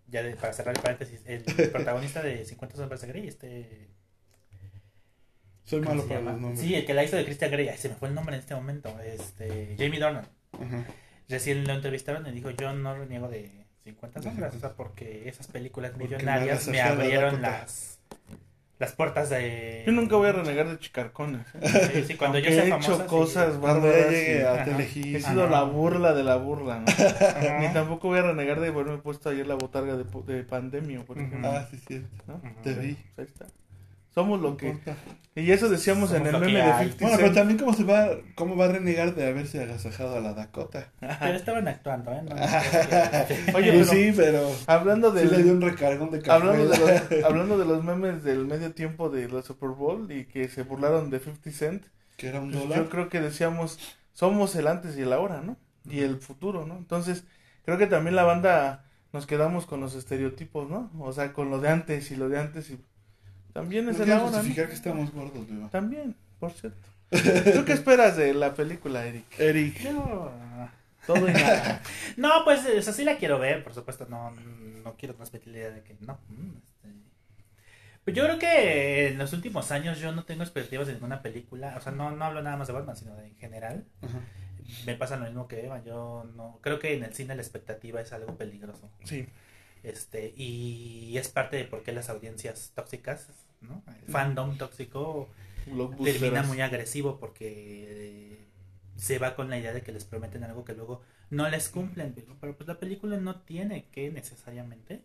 [0.07, 3.87] ya de- para cerrar el paréntesis, el protagonista de 50 sombras de Grey, este...
[5.63, 6.31] Soy ¿cómo malo para llama?
[6.31, 6.61] los nombres.
[6.61, 8.41] Sí, el que la hizo de Christian Grey, ay, se me fue el nombre en
[8.41, 10.27] este momento, este, Jamie Dornan.
[10.53, 10.85] Ajá.
[11.29, 13.51] Recién lo entrevistaron y dijo, yo no reniego de
[13.89, 17.99] 50 sombras, o sea, porque esas películas millonarias me abrieron las,
[18.79, 19.83] las puertas de...
[19.85, 21.45] Yo nunca voy a renegar de chicarcones.
[21.61, 21.89] ¿eh?
[21.93, 23.07] Sí, sí, cuando yo Aunque sea he famosa, hecho sí.
[23.09, 24.13] cosas ya bárbaras.
[24.13, 24.79] y- a Ajá.
[24.81, 24.87] He
[25.21, 25.51] sido Ajá.
[25.51, 26.85] la burla de la burla, ¿no?
[26.87, 27.59] Ajá.
[27.59, 31.17] Ni tampoco voy a renegar de haberme puesto ayer la botarga de, de pandemia, por
[31.17, 31.49] ejemplo.
[31.51, 32.05] Ah, sí, sí.
[32.27, 32.41] ¿no?
[32.63, 32.95] Te vi.
[33.15, 33.45] Pues ahí está.
[34.19, 34.69] Somos No lo que...
[34.69, 34.95] importa.
[35.35, 36.89] Y eso decíamos Somos en el meme de hay.
[36.89, 40.19] 50 Bueno, pero también cómo se va, cómo va a renegar de haberse agasajado a
[40.19, 40.91] la Dakota.
[40.99, 42.21] Pero estaban actuando, ¿eh?
[42.23, 42.41] No, no,
[43.57, 45.51] Oye, pero- sí, pero Hablando sí le dio de...
[45.51, 46.31] un recargón de café.
[46.31, 50.25] Hablando de, los, hablando de los memes del medio tiempo de la Super Bowl y
[50.25, 51.85] que se burlaron de 50 Cent,
[52.17, 52.79] que era un pues dólar.
[52.79, 53.79] yo creo que decíamos,
[54.13, 55.55] somos el antes y el ahora, ¿no?
[55.89, 56.75] Y el futuro, ¿no?
[56.75, 57.23] Entonces,
[57.63, 60.91] creo que también la banda nos quedamos con los estereotipos, ¿no?
[60.99, 62.79] O sea, con lo de antes y lo de antes y
[63.53, 64.31] también es el ahora, ¿no?
[64.37, 65.45] justificar que estamos gordos.
[65.71, 66.77] También, por cierto.
[67.09, 69.25] ¿Tú qué esperas de la película, Eric?
[69.39, 69.79] Eric.
[69.81, 70.31] Yo-
[71.07, 71.81] Todo y nada.
[72.17, 75.57] No, pues, o sea, sí la quiero ver, por supuesto, no, no quiero transmitir la
[75.57, 76.19] idea de que no.
[76.29, 76.89] mm, este.
[78.03, 81.75] Pues yo creo que en los últimos años yo no tengo expectativas de ninguna película,
[81.77, 83.85] o sea, no, no hablo nada más de Batman, sino de en general.
[84.85, 88.01] Me pasa lo mismo que Eva, yo no, creo que en el cine la expectativa
[88.01, 88.89] es algo peligroso.
[89.03, 89.27] Sí.
[89.83, 93.27] Este, y es parte de por qué las audiencias tóxicas,
[93.61, 93.81] ¿no?
[94.05, 95.29] El fandom tóxico
[96.03, 98.45] termina muy agresivo porque eh,
[98.97, 102.13] se va con la idea de que les prometen algo que luego no les cumplen.
[102.41, 105.01] Pero, pues la película no tiene que necesariamente.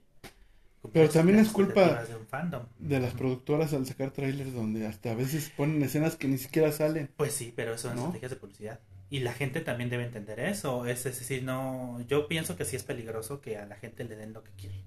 [0.83, 2.65] cumplir Pero también es culpa- de un fandom.
[2.79, 6.73] De las productoras al sacar trailers donde hasta a veces ponen escenas que ni siquiera
[6.73, 7.11] salen.
[7.17, 8.03] Pues sí, pero eso son ¿No?
[8.03, 8.81] estrategias de publicidad.
[9.15, 10.87] Y la gente también debe entender eso.
[10.87, 12.01] Es, es decir, no.
[12.09, 14.83] Yo pienso que sí es peligroso que a la gente le den lo que quiere.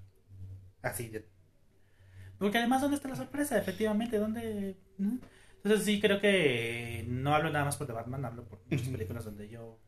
[0.82, 1.26] Así de.
[2.36, 3.56] Porque además, ¿dónde está la sorpresa?
[3.56, 4.76] Efectivamente, ¿dónde.?
[4.98, 9.24] Entonces, sí, creo que no hablo nada más por The Batman, hablo por muchas películas
[9.24, 9.80] donde yo.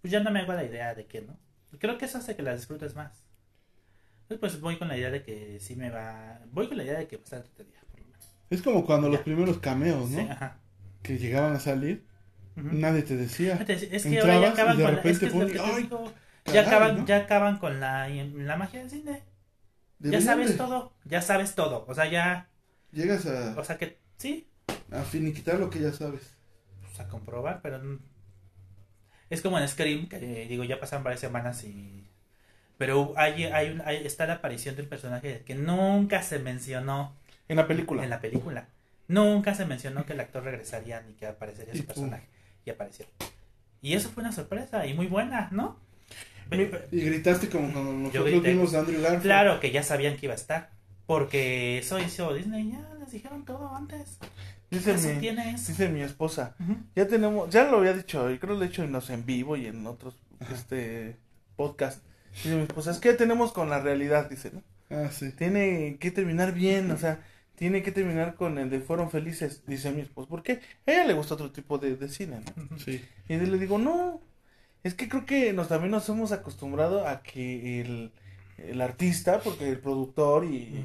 [0.00, 1.36] Pues ya no me hago la idea de que no.
[1.80, 3.24] Creo que eso hace que la disfrutes más.
[4.20, 6.40] Entonces, pues voy con la idea de que sí me va.
[6.52, 8.30] Voy con la idea de que va a estar entretenida, por lo menos.
[8.48, 10.20] Es como cuando los primeros cameos, ¿no?
[10.20, 10.60] Sí, ajá.
[11.02, 12.06] Que llegaban a salir,
[12.56, 13.54] Nadie te decía.
[13.68, 15.64] Es que ahora ya acaban con la, es repente que es lo pone, que te
[15.64, 16.12] "Ay, digo,
[16.46, 17.06] ya caray", acaban, ¿no?
[17.06, 19.22] ya acaban con la, la magia del cine.
[19.98, 21.84] Ya sabes de- todo, ya sabes todo.
[21.88, 22.48] O sea, ya,
[22.92, 24.46] Llegas a, o sea que sí,
[24.90, 26.22] a finiquitar lo que ya sabes.
[26.82, 27.80] pues a comprobar, pero
[29.30, 32.04] es como en Scream, que eh, digo, ya pasan varias semanas y
[32.78, 37.14] pero hay, hay, un- hay- está la aparición de un personaje que nunca se mencionó
[37.48, 38.04] En la película.
[38.04, 38.66] en la película.
[39.08, 42.26] Nunca se mencionó que el actor regresaría ni que aparecería su personaje.
[42.66, 43.06] Y apareció.
[43.80, 45.78] Y eso fue una sorpresa y muy buena, ¿no?
[46.50, 49.22] Y gritaste como cuando nosotros vimos a Andrew Garfield.
[49.22, 50.70] Claro que ya sabían que iba a estar.
[51.06, 54.18] Porque eso hizo Disney, ya les dijeron todo antes.
[54.70, 56.56] Dice Eso mi, dice mi esposa.
[56.96, 59.24] Ya tenemos, ya lo había dicho, y creo que lo he dicho en los en
[59.24, 60.16] vivo y en otros
[60.52, 61.16] este
[61.54, 62.02] podcast.
[62.34, 64.62] Dice mi esposa, es que ya tenemos con la realidad, dice, ¿no?
[64.90, 65.30] Ah, sí.
[65.30, 67.20] Tiene que terminar bien, o sea,
[67.56, 70.28] tiene que terminar con el de fueron felices, dice mi esposa.
[70.28, 70.60] ¿Por qué?
[70.86, 72.78] A ella le gusta otro tipo de, de cine, ¿no?
[72.78, 73.04] Sí.
[73.28, 74.20] Y yo le digo, no,
[74.84, 78.12] es que creo que nos también nos hemos acostumbrado a que el,
[78.58, 80.84] el artista, porque el productor y,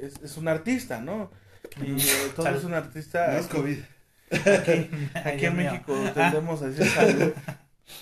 [0.00, 1.30] es, es un artista, ¿no?
[1.80, 2.04] Y eh,
[2.36, 2.58] todo Salud.
[2.58, 3.32] es un artista.
[3.32, 3.78] No es COVID.
[5.24, 5.70] Aquí, en mío.
[5.72, 7.32] México tendemos a decir salud.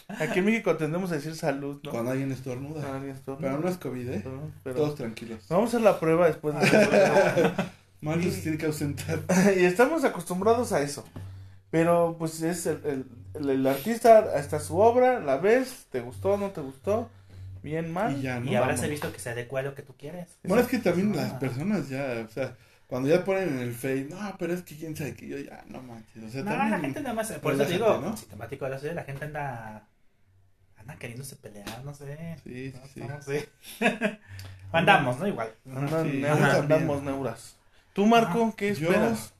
[0.08, 1.90] Aquí en México tendemos a decir salud, ¿no?
[1.90, 2.94] Cuando alguien estornuda.
[2.94, 3.50] Alguien estornuda.
[3.50, 4.20] Pero no es COVID, ¿eh?
[4.24, 5.46] Pero- pero- Todos tranquilos.
[5.48, 6.60] Vamos a hacer la prueba después de
[8.00, 9.20] Marcos se tiene que ausentar.
[9.56, 11.04] y estamos acostumbrados a eso.
[11.70, 16.36] Pero pues es el, el, el- el artista, está su obra, la ves, te gustó,
[16.36, 17.08] no te gustó,
[17.62, 18.16] bien, mal.
[18.18, 18.50] Y ya, ¿no?
[18.50, 20.28] Y ahora se ha visto que se adecua a lo que tú quieres.
[20.42, 21.22] Bueno, es que también Ah.
[21.22, 22.56] las personas ya, o sea,
[22.88, 25.62] cuando ya ponen en el Face, no, pero es que quién sabe que yo ya,
[25.68, 26.24] no manches.
[26.24, 26.70] O sea, No, también.
[26.72, 28.16] la gente nada más, por eso te digo, ¿no?
[28.16, 29.86] sintomático de la ciudad, la gente anda,
[30.76, 32.36] anda queriéndose pelear, no sé.
[32.42, 33.00] Sí, No, sí, sí.
[33.06, 33.48] no sé.
[34.72, 35.26] Andamos, ¿no?
[35.28, 35.50] Igual.
[35.72, 37.56] Andan Sí, neuras, andamos neuras.
[37.92, 39.32] Tú, Marco, ¿qué Yo- esperas?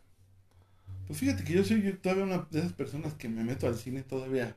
[1.07, 3.76] Pues fíjate que yo soy yo todavía una de esas personas que me meto al
[3.76, 4.55] cine todavía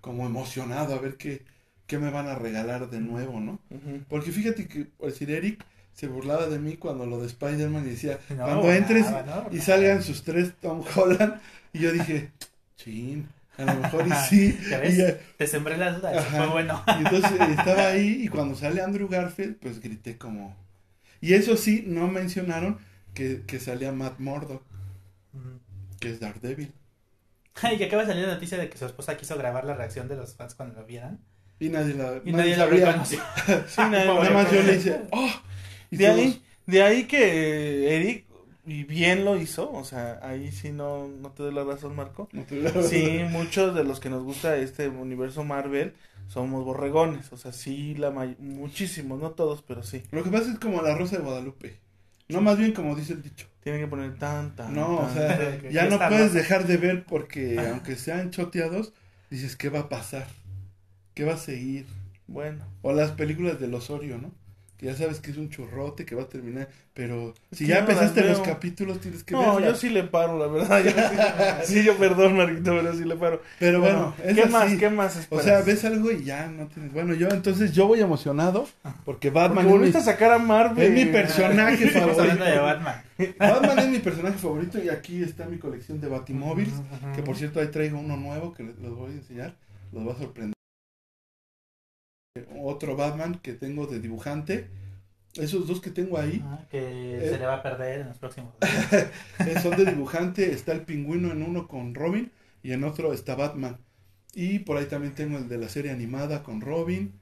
[0.00, 1.42] como emocionado a ver qué,
[1.86, 3.58] qué me van a regalar de nuevo, ¿no?
[4.08, 5.62] Porque fíjate que, por decir, Eric
[5.92, 9.58] se burlaba de mí cuando lo de Spider-Man y decía, No, cuando entres no, y
[9.58, 11.38] salgan sus tres Tom Holland.
[11.74, 12.30] Y yo dije,
[12.76, 13.28] chin,
[13.58, 14.58] a lo mejor y sí.
[14.88, 16.82] Y, ya- Te sembré la duda, eso fue bueno.
[16.86, 20.56] y entonces estaba ahí y cuando sale Andrew Garfield, pues grité como...
[21.20, 22.78] Y eso sí, no mencionaron
[23.20, 24.62] que, que salía Matt Murdock,
[26.00, 26.72] que es Daredevil.
[27.62, 30.08] Ay, que acaba de salir la noticia de que su esposa quiso grabar la reacción
[30.08, 31.18] de los fans cuando lo vieran.
[31.58, 32.86] Y nadie la Y nadie sabía.
[32.86, 33.18] reconoció.
[33.68, 35.28] Sí, nadie lo Nada más yo le hice, ¡oh!
[35.90, 38.24] Y De todos, ahí, de ahí que Eric,
[38.64, 42.28] y bien lo hizo, o sea, ahí sí no, no te doy la razón, Marco.
[42.32, 45.92] no te- Sí, muchos de los que nos gusta este universo Marvel
[46.28, 50.02] somos borregones, o sea, sí, la may- muchísimos, no todos, pero sí.
[50.12, 51.76] Lo que pasa es como la Rosa de Guadalupe.
[52.32, 53.46] No más bien como dice el dicho.
[53.62, 57.58] Tienen que poner tan, tan, No, o sea, ya no puedes dejar de ver porque
[57.58, 58.94] aunque sean choteados,
[59.28, 60.26] dices, ¿qué va a pasar?
[61.14, 61.86] ¿Qué va a seguir?
[62.26, 64.32] Bueno, O las películas del Osorio, ¿no?
[64.80, 67.80] Que ya sabes que es un churrote que va a terminar, pero si ya no
[67.80, 69.74] empezaste los capítulos tienes que no, verlas.
[69.74, 70.82] yo sí le paro, la verdad.
[70.84, 70.90] Yo
[71.66, 73.42] sí, sí, yo perdón, Marquito, pero sí le paro.
[73.58, 74.50] Pero bueno, ¿qué así.
[74.50, 74.74] más?
[74.76, 76.94] ¿Qué más O sea, ves algo y ya no tienes.
[76.94, 80.38] Bueno, yo entonces yo voy emocionado porque Porque Batman es volviste a mi, sacar a
[80.38, 80.82] Marvel.
[80.82, 82.84] es mi personaje Estamos hablando de favorito.
[82.86, 83.02] Batman.
[83.38, 86.72] Batman es mi personaje favorito y aquí está mi colección de Batimóviles.
[87.14, 89.54] Que por cierto ahí traigo uno nuevo que les los voy a enseñar.
[89.92, 90.54] Los va a sorprender.
[92.62, 94.68] Otro Batman que tengo de dibujante.
[95.34, 97.30] Esos dos que tengo ahí Que Eh.
[97.30, 98.92] se le va a perder en los próximos días.
[99.40, 100.52] eh, son de dibujante.
[100.52, 102.30] Está el pingüino en uno con Robin
[102.62, 103.78] y en otro está Batman.
[104.34, 107.12] Y por ahí también tengo el de la serie animada con Robin.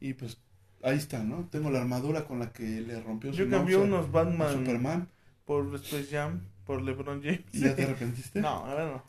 [0.00, 0.38] Y pues
[0.82, 1.48] ahí está, ¿no?
[1.50, 5.08] Tengo la armadura con la que le rompió su Yo cambié unos Batman Superman.
[5.44, 7.42] por Space Jam, por LeBron James.
[7.52, 8.40] ¿Y ya te arrepentiste?
[8.40, 9.04] No, ahora no.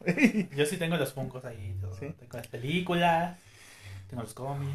[0.57, 1.77] Yo sí tengo los funcos ahí.
[1.79, 1.93] todo.
[1.95, 2.13] Sí.
[2.19, 3.37] Tengo las películas,
[4.09, 4.71] tengo los cómics.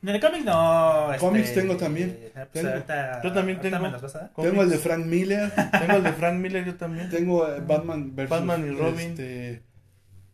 [0.00, 1.12] En el cómic no.
[1.12, 2.16] este, Cómics tengo también.
[2.32, 2.68] pues Tengo.
[2.68, 3.80] ahorita- Yo también tengo.
[3.80, 4.32] me los vas a dar.
[4.34, 5.50] Tengo el de Frank Miller.
[5.52, 7.10] Tengo el de Frank Miller, yo también.
[7.10, 9.10] Tengo eh, Batman versus Batman y Robin.
[9.10, 9.62] este,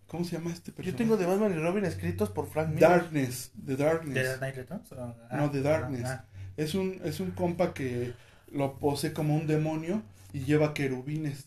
[0.06, 0.90] ¿Cómo se llama este personaje?
[0.92, 2.88] Yo tengo de Batman y Robin escritos por Frank Miller.
[2.90, 4.14] Darkness, The Darkness.
[4.14, 4.92] ¿De Dark Returns?
[4.92, 6.04] o- ah, No, The Darkness.
[6.04, 6.24] ah,
[6.56, 8.12] Es un es un compa que
[8.52, 10.02] lo posee como un demonio
[10.34, 11.46] y lleva querubines.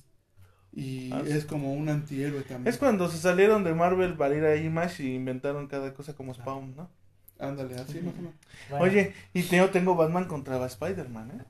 [0.74, 1.32] Y Ah, sí.
[1.34, 2.68] es como un antihéroe también.
[2.68, 6.34] Es cuando se salieron de Marvel para ir a Image y inventaron cada cosa como
[6.34, 6.89] Spawn, ¿no?
[7.39, 8.33] Ándale, así más o menos.
[8.69, 8.85] bueno.
[8.85, 11.43] Oye, y tengo, tengo Batman contra Spider-Man, ¿eh?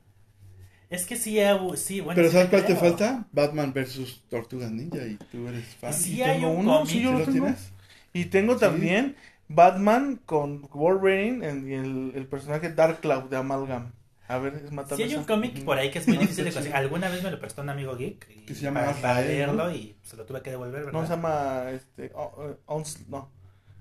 [0.89, 2.15] Es que sí, eh, sí, bueno.
[2.15, 3.27] Pero sí ¿sabes cuál te falta?
[3.31, 5.93] Batman versus Tortugas Ninja y tú eres fan.
[5.93, 6.89] Sí, Y hay tengo un uno, cómic.
[6.89, 7.31] sí, yo ¿Sí lo tengo.
[7.45, 7.71] tienes?
[8.13, 8.59] Y tengo Sí.
[8.59, 9.15] también
[9.49, 13.91] Batman con Wolverine en- y el, el personaje Dark Cloud de Amalgam.
[14.29, 14.97] A ver, es matando.
[14.97, 16.75] Sí hay un cómic por ahí que es muy No, difícil de conseguir.
[16.75, 18.27] Alguna vez me lo prestó un amigo geek.
[18.29, 19.27] y Que se llama para, ¿no?
[19.27, 20.93] leerlo y se lo tuve que devolver, ¿verdad?
[20.93, 23.29] No se llama este oh, Ons- no.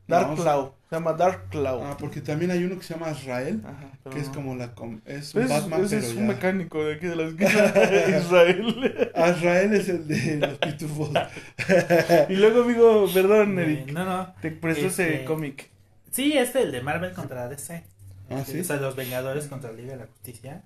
[0.08, 0.68] Dark No, Cloud.
[0.88, 1.82] Se llama Dark Cloud.
[1.82, 5.00] Ah, porque también hay uno que se llama Israel, Ajá, que es como la com-
[5.04, 6.20] es Pues un Batman ese pero es ya.
[6.20, 7.50] un mecánico de aquí de la esquina
[8.20, 9.10] Israel.
[9.16, 11.10] Azrael es el de los pitufos.
[12.28, 14.34] y luego digo, perdón, Eric, No, no.
[14.40, 15.70] te prestó este- ese cómic.
[16.12, 17.82] Sí, este, el de Marvel contra DC.
[18.30, 18.60] Ah, Este, ¿sí?
[18.60, 20.62] O sea, los Vengadores contra la Liga de la Justicia.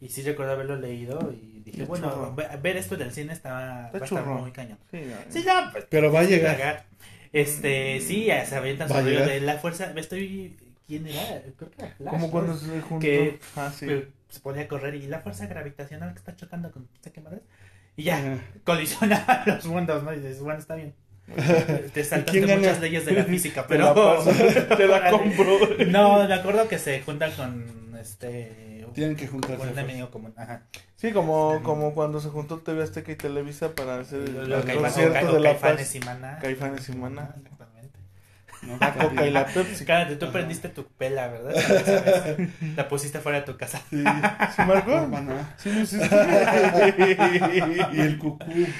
[0.00, 2.34] Y sí recuerdo haberlo leído y dije, Qué bueno, churro.
[2.60, 4.78] ver esto del cine está, va a estar muy cañón.
[4.90, 6.84] Sí, no, Sí, no, pues, Pero va a llegar.
[7.34, 9.28] Este, sí, ya se avientan sobre llegar.
[9.28, 9.90] de la fuerza.
[9.94, 10.56] Me estoy.
[10.86, 11.42] ¿Quién era?
[11.56, 12.10] Creo que era Flash.
[12.10, 12.30] Como ¿no?
[12.32, 13.00] cuando se juntó.
[13.00, 13.86] Que- Ah, sí.
[13.86, 17.40] Pero se ponía a correr y la fuerza gravitacional que está chocando con qué madre.
[17.96, 20.12] Y ya, colisiona los mundos, ¿no?
[20.12, 20.94] Y dices, bueno, está bien.
[21.94, 22.56] Te saltaste quién gana?
[22.60, 24.16] muchas leyes de la física, Te la pero.
[24.16, 24.30] paso,
[24.76, 25.58] te la compro.
[25.88, 27.64] No, me acuerdo que se juntan con
[28.04, 28.86] este.
[28.94, 29.56] Tienen que juntarse.
[29.56, 30.32] con un enemigo común.
[30.36, 30.62] Ajá.
[30.96, 35.40] Sí, como, como cuando se juntó TV Azteca y Televisa para hacer el, concierto de
[35.40, 36.38] La Caifanes y Maná.
[36.40, 37.34] Caifanes y Maná.
[38.66, 38.76] ¿No?
[38.80, 39.84] La Coca y la Pepsi.
[39.84, 40.32] Cállate, tú Ajá.
[40.32, 42.36] prendiste tu pela, ¿verdad?
[42.76, 43.80] La pusiste fuera de tu casa.
[43.90, 45.06] Sí, ¿Sí, Marco?
[45.08, 45.54] Maná.
[45.58, 46.08] Sí, sí, sí.
[47.92, 48.38] Y el cucú.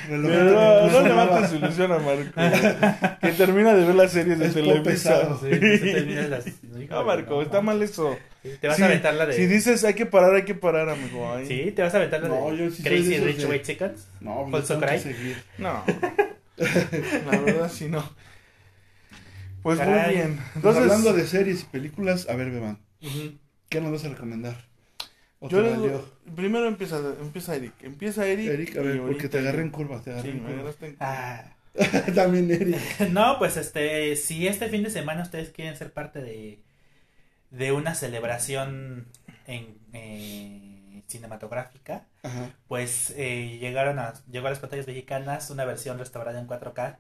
[0.09, 3.19] Pero relojito no, no levantes su ilusión a Marco.
[3.21, 5.41] Que termina de ver las series de pesado.
[5.41, 6.45] Sí, las-
[6.91, 8.17] No, Marco, está mal eso.
[8.61, 9.33] Te vas Sí, a aventar la de.
[9.35, 11.33] Si dices hay que parar, hay que parar, amigo.
[11.33, 11.47] Ay.
[11.47, 14.07] Sí, te vas a aventar la No, de yo sí soy Crazy Rich White Chickens.
[14.21, 15.43] No, ¿Con pues seguir.
[15.57, 15.83] No.
[16.57, 18.05] La verdad, sí, no.
[19.65, 20.39] Pues muy bien.
[20.63, 22.79] Pues hablando de series y películas, a ver, Beban,
[23.69, 24.57] ¿qué nos vas a recomendar?
[25.41, 27.73] ¿O yo les- primero empieza, empieza Eric.
[27.83, 28.49] Empieza Eric.
[28.49, 30.97] Eric, a ver, porque te agarré en curva, te agarré Sí, en me agarraste en
[31.01, 31.45] Ah.
[32.15, 32.79] También Eric.
[33.11, 36.61] No, pues este, si este fin de semana ustedes quieren ser parte de,
[37.51, 39.07] de una celebración
[39.47, 42.51] en, eh, cinematográfica, Ajá.
[42.69, 46.97] pues eh, llegaron a, llegó a las pantallas mexicanas una versión restaurada en 4K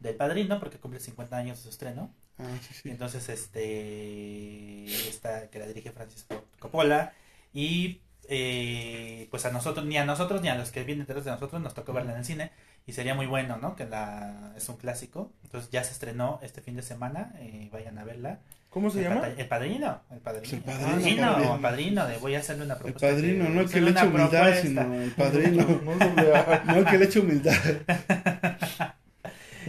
[0.00, 2.14] del Padrino, porque cumple 50 años de su estreno.
[2.38, 2.90] Ah, sí, sí.
[2.90, 7.12] Entonces, este, esta que la dirige Francis Ford Coppola
[7.52, 11.30] y eh, pues a nosotros, ni a nosotros ni a los que vienen detrás de
[11.30, 12.52] nosotros nos tocó verla en el cine
[12.86, 13.74] y sería muy bueno, ¿no?
[13.74, 15.32] Que la es un clásico.
[15.44, 18.40] Entonces ya se estrenó este fin de semana, eh, vayan a verla.
[18.70, 19.26] ¿Cómo se el llama?
[19.28, 20.52] El padrino, el padrino.
[20.56, 21.54] El Padrino, padrino, padrino.
[21.54, 23.08] el padrino, de voy a hacerle una El propuesta.
[23.08, 24.62] padrino, que- no el que le una humildad, propuesta.
[24.62, 25.66] sino el padrino.
[26.66, 27.54] No el que le echa humildad.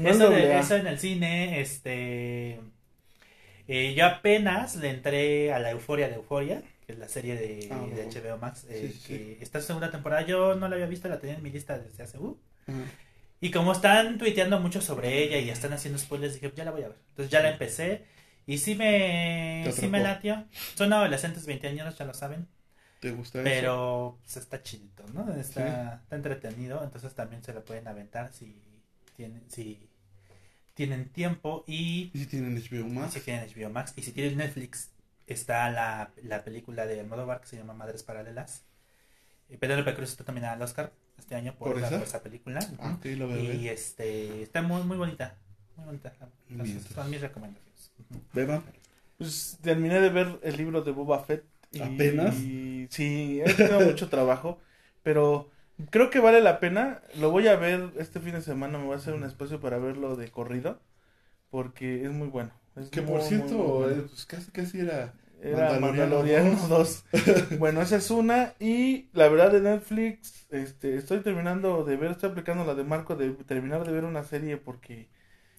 [0.01, 2.59] No eso, de, eso en el cine, este.
[3.67, 7.69] eh, yo apenas le entré a la euforia de Euforia, que es la serie de,
[7.71, 7.85] Ah.
[7.85, 10.23] HBO Max, eh, Sí, sí, que está en segunda temporada.
[10.25, 12.17] Yo no la había visto, la tenía en mi lista desde hace.
[12.17, 12.37] uh.
[12.67, 12.77] Ajá.
[13.41, 16.83] Y como están tuiteando mucho sobre ella y están haciendo spoilers, dije, ya la voy
[16.83, 16.97] a ver.
[17.09, 18.03] Entonces ya la empecé
[18.45, 20.45] y sí me, sí me latió.
[20.75, 22.47] Son adolescentes 20 años, ya lo saben.
[22.99, 23.45] ¿Te gusta eso?
[23.45, 25.33] Pero pues, está chidito, ¿no?
[25.35, 28.61] Está, está entretenido, entonces también se lo pueden aventar si
[29.15, 29.88] tienen, si
[30.79, 33.13] tienen tiempo y, ¿Y si tienen HBO y Max?
[33.13, 34.91] si tienen HBO Max y si tienen Netflix
[35.27, 38.63] está la, la película de Almodóvar que se llama Madres Paralelas.
[39.49, 41.97] Y Penélope Cruz está también al Oscar este año por, ¿Por la- esa?
[41.99, 42.59] por esa película.
[42.79, 45.35] Ah, lo y este está muy muy bonita,
[45.75, 46.13] muy bonita.
[46.49, 46.93] Entonces, Mientras.
[46.93, 47.91] son mis recomendaciones.
[48.33, 48.63] Beba.
[49.17, 51.43] Pues terminé de ver el libro de Boba Fett.
[51.71, 52.35] Y, ¿Apenas?
[52.89, 54.59] sí, he tenido mucho trabajo,
[55.03, 55.49] pero
[55.89, 57.01] creo que vale la pena.
[57.15, 59.77] Lo voy a ver este fin de semana, me voy a hacer un espacio para
[59.77, 60.81] verlo de corrido,
[61.49, 62.51] porque es muy bueno.
[62.75, 64.03] Es Que muy, por cierto, muy bueno.
[64.03, 65.13] eh, pues casi, casi era.
[65.41, 67.05] Era Mandaloriano Mandaloriano 2.
[67.59, 68.53] bueno, esa es una.
[68.59, 73.15] Y la verdad de Netflix, este, estoy terminando de ver, estoy aplicando la de Marco
[73.15, 75.09] de terminar de ver una serie porque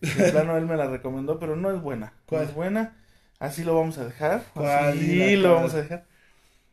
[0.00, 2.14] de plano él me la recomendó, pero no es buena.
[2.26, 2.42] ¿Cuál?
[2.44, 2.96] No es buena.
[3.38, 4.44] Así lo vamos a dejar.
[4.54, 4.90] ¿Cuál?
[4.90, 6.06] Así lo vamos a dejar.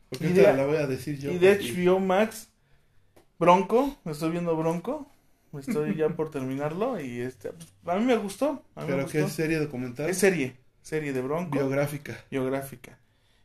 [0.10, 1.32] Porque Y de- la voy a decir yo.
[1.32, 2.50] y de HBO Max,
[3.40, 5.10] Bronco, estoy viendo Bronco.
[5.58, 8.64] Estoy ya por terminarlo y este, pues, a mí me gustó.
[8.76, 9.28] A mí me Pero que gustó.
[9.28, 10.10] es serie documental.
[10.10, 11.52] Es serie, serie de Bronco.
[11.52, 12.18] biográfica.
[12.30, 13.00] biográfica.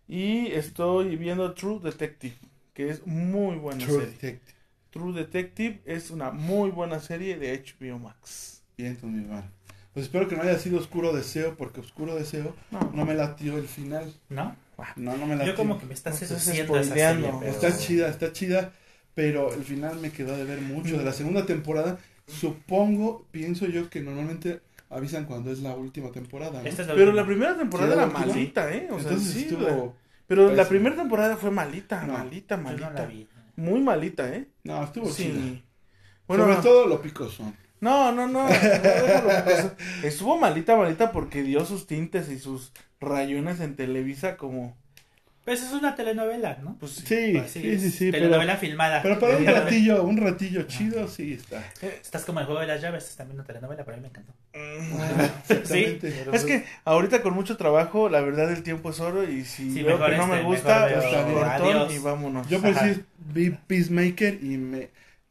[0.09, 2.34] Y estoy viendo True Detective,
[2.74, 4.11] que es muy buena True serie.
[4.11, 4.59] Detective.
[4.90, 8.62] True Detective es una muy buena serie de HBO Max.
[8.76, 9.51] Bien, entonces, mi hermano.
[9.95, 13.57] Pues espero que no haya sido Oscuro Deseo, porque Oscuro Deseo No, no me latió
[13.59, 14.12] el final.
[14.28, 14.57] ¿No?
[14.97, 15.53] No, no me latió.
[15.53, 17.26] Yo como que me está No estás seduciendo esa spoileando.
[17.26, 17.53] serie, pero...
[17.53, 18.72] Está chida, está chida,
[19.15, 20.97] pero el final me quedó de ver mucho.
[20.99, 24.61] De la segunda temporada, supongo, pienso yo que normalmente
[24.91, 26.63] avisan cuando es la última temporada.
[26.63, 26.69] ¿no?
[26.69, 27.23] Esta es la Pero última.
[27.23, 28.27] la primera temporada ¿Sí, la era última?
[28.35, 28.89] malita, ¿eh?
[28.91, 29.97] O sea, Entonces sí, estuvo...
[30.27, 32.13] pero la primera temporada fue malita, No.
[32.15, 32.89] malita, Yo malita.
[32.91, 33.27] no la vi.
[33.57, 34.49] Muy malita, ¿eh?
[34.65, 35.35] No, estuvo chida.
[35.35, 35.63] Sí.
[36.27, 37.55] Bueno, Sobre todo lo picosón.
[37.81, 38.47] no, no, no.
[40.03, 44.77] estuvo malita, malita porque dio sus tintes y sus rayones en Televisa como...
[45.45, 46.76] Pues es una telenovela, ¿no?
[46.78, 47.03] Pues sí.
[47.05, 49.03] Sí, Pues sí, sí, sí, pero, telenovela filmada.
[49.03, 51.64] pero para un ratillo, un ratillo chido, sí está.
[51.82, 54.09] Estás como el juego de las llaves, es también una telenovela, pero a mí me
[54.09, 54.32] encantó.
[55.49, 55.99] Exactamente.
[56.16, 59.45] pero Es pues- que ahorita con mucho trabajo, la verdad el tiempo es oro y
[59.45, 61.95] si Sí, veo mejor que no este, me gusta, mejor veo- pues, cortón adiós.
[61.95, 62.49] y vámonos.
[62.49, 62.95] Yo pues Ajá.
[62.95, 63.03] sí
[63.34, 64.90] vi Peacemaker y me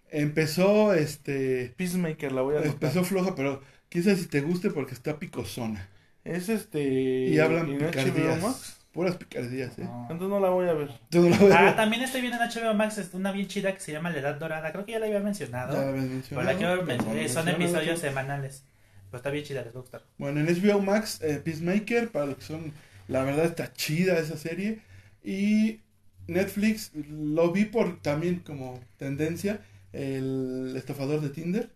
[0.09, 2.73] empezó este Peacemaker la voy a anotar.
[2.73, 5.87] empezó floja, pero quién sabe si te guste porque está picosona.
[6.23, 6.81] Es este...
[6.83, 8.77] Y hablan HBO picardías.
[8.91, 9.83] Puras picardías, eh.
[9.83, 10.01] No.
[10.11, 10.89] Entonces no la voy a ver.
[11.11, 11.75] Yo no la voy a Ah, ver.
[11.77, 14.35] también estoy viendo en HBO Max es una bien chida que se llama La Edad
[14.35, 14.71] Dorada.
[14.73, 15.73] Creo que ya la había mencionado.
[15.73, 18.65] Ya la habías pero mencionado, la quiero pero men- no son episodios semanales.
[19.09, 20.03] Pero está bien chida, les va a gustar.
[20.17, 22.73] Bueno, en HBO Max, eh, Peacemaker, para los que son,
[23.07, 24.79] la verdad está chida esa serie.
[25.23, 25.79] Y
[26.27, 29.61] Netflix, lo vi por también como tendencia,
[29.93, 31.69] el estafador de Tinder.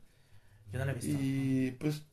[0.74, 1.12] Yo no la he visto.
[1.18, 2.04] Y pues,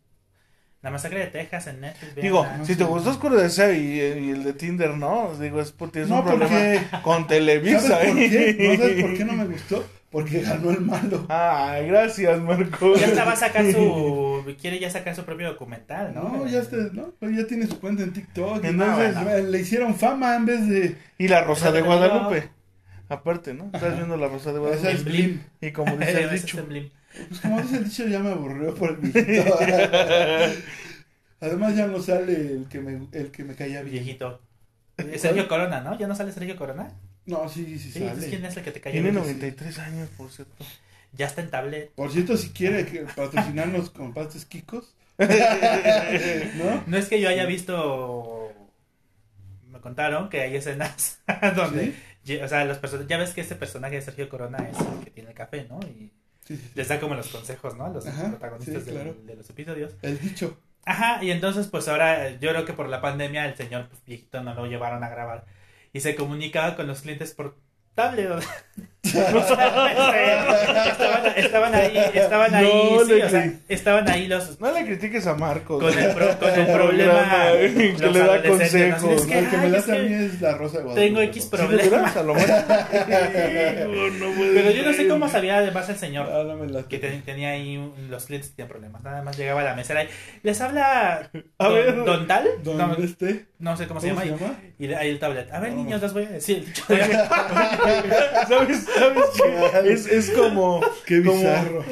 [0.82, 2.16] La masacre de Texas en Netflix.
[2.16, 5.92] Digo, si te gustó Oscuro Deseo y, y el de Tinder no, digo, es porque
[6.00, 7.80] tienes no, un problema con Televisa.
[7.80, 8.56] ¿sabes por ¿eh?
[8.56, 8.68] qué?
[8.68, 9.84] ¿No sabes por qué no me gustó?
[10.10, 11.24] Porque ganó el malo.
[11.30, 12.94] Ay, gracias, Marco.
[12.96, 14.44] Ya hasta va a sacar su.
[14.60, 16.28] Quiere ya sacar su propio documental, ¿no?
[16.28, 17.14] No, ya, está, ¿no?
[17.18, 18.62] Pues ya tiene su cuenta en TikTok.
[18.62, 20.96] y Entonces, no, le hicieron fama en vez de...
[21.16, 21.80] Y la Rosa de.
[21.80, 22.50] Guadalupe.
[23.08, 23.70] Aparte, ¿no?
[23.72, 24.92] Estás viendo la Rosa de Esa Guadalupe.
[24.92, 25.42] es Blim.
[25.62, 26.58] Y como dice el es dicho.
[27.28, 29.58] Pues como dice el dicho, ya me aburrió por el viejito.
[31.40, 34.04] Además ya no sale el que me, el que me caía bien.
[34.04, 34.40] Viejito.
[34.98, 35.98] Eh, Sergio Corona, ¿no?
[35.98, 36.92] ¿Ya no sale Sergio Corona?
[37.26, 38.28] No, sí, sí, Sí, sale.
[38.28, 39.22] ¿quién es el que te cae Tiene bien?
[39.22, 40.64] 93 años, por cierto.
[41.12, 41.90] Ya está en tablet.
[41.94, 44.94] Por cierto, si quiere que patrocinarnos con pastes Kikos.
[45.18, 46.84] ¿No?
[46.86, 48.50] No es que yo haya visto.
[49.70, 51.20] Me contaron que hay escenas
[51.56, 51.94] donde.
[52.42, 55.10] O sea, los person- ya ves que ese personaje de Sergio Corona es el que
[55.10, 55.80] tiene el café, ¿no?
[55.82, 56.12] Y.
[56.74, 57.86] les da como los consejos, ¿no?
[57.86, 59.14] A los Ajá, protagonistas sí, claro.
[59.24, 59.94] de los episodios.
[60.02, 60.58] El dicho.
[60.84, 64.04] Ajá, y entonces pues ahora eh, yo creo que por la pandemia el señor pues,
[64.04, 65.46] viejito no lo llevaron a grabar
[65.92, 67.56] y se comunicaba con los clientes por
[67.94, 68.30] tablet.
[68.30, 68.56] o sea,
[70.86, 72.64] estaban, estaban ahí, estaban ahí,
[72.98, 75.82] No sí, o sea, estaban ahí los No le critiques a Marcos.
[75.82, 79.08] con el, pro- con el problema que le da adolescentes, ¿no?
[79.08, 79.12] consejos.
[79.22, 81.06] Es que, el que me ay, da es que también es la rosa de Guadalupe.
[81.06, 81.90] tengo X ¿Sí de problema.
[81.96, 82.16] veras?
[82.16, 82.48] A lo mejor.
[84.12, 87.22] No puede Pero yo no sé cómo sabía además el señor Ah, me que ten-
[87.22, 89.02] tenía ahí un- los clientes tenían problemas.
[89.02, 90.08] Nada más llegaba a la mesera y
[90.44, 91.28] les habla
[91.58, 92.04] A don, ver.
[92.04, 94.60] don tal, Don no, este, no sé cómo, se ¿cómo llama, se llama?
[94.78, 95.52] y, ahí el tablet.
[95.52, 95.76] A ver, No.
[95.82, 96.72] niños, les voy a decir.
[98.48, 98.86] ¿Sabes?
[98.96, 99.92] ¿Sabes qué?
[99.92, 100.80] Es, es como.
[101.06, 101.84] Qué como- bizarro.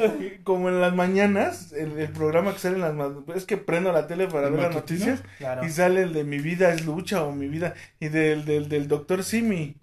[0.44, 3.92] Como en las mañanas, el, el programa que sale en las ma- Es que prendo
[3.92, 5.06] la tele para ¿El ver las matutino?
[5.06, 5.64] noticias Claro.
[5.66, 7.74] y sale el de mi vida es lucha o mi vida.
[7.98, 9.76] Y del, del, del doctor Simi.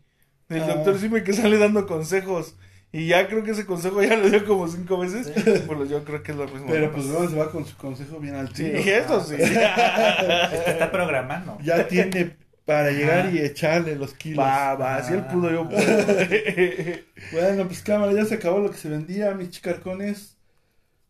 [0.49, 0.67] Del Ah.
[0.75, 2.55] doctor Simi que sale dando consejos.
[2.93, 5.29] Y ya creo que ese consejo ya lo dio como cinco veces.
[5.67, 6.67] Pues yo creo que es lo mismo.
[6.69, 8.77] Pero pues luego se va con su consejo bien al Sí, tiro.
[8.77, 9.35] eso sí.
[9.41, 11.57] Está programando.
[11.61, 12.37] Ya tiene
[12.67, 13.31] para llegar Ajá.
[13.31, 14.45] y echarle los kilos.
[14.45, 15.81] Va, va, si él pudo, yo puedo.
[17.31, 20.37] Bueno, pues cámara, ya se acabó lo que se vendía, mis chicarcones.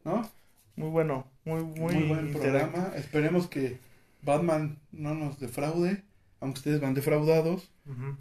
[0.05, 0.29] ¿No?
[0.77, 2.93] Muy bueno, muy, Muy, muy, buen programa.
[2.95, 3.79] Esperemos que
[4.21, 6.03] Batman no nos defraude,
[6.39, 7.69] aunque ustedes van defraudados,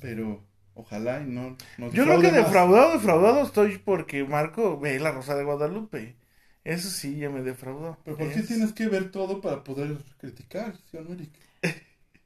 [0.00, 0.42] pero
[0.74, 2.36] ojalá y no nos Yo creo que más.
[2.36, 6.16] defraudado, defraudado estoy porque Marco ve la Rosa de Guadalupe.
[6.64, 7.98] Eso sí, ya me defraudó.
[8.04, 11.30] Pero ¿por qué Es- tienes que ver todo para poder criticar, ¿sí no, Eric?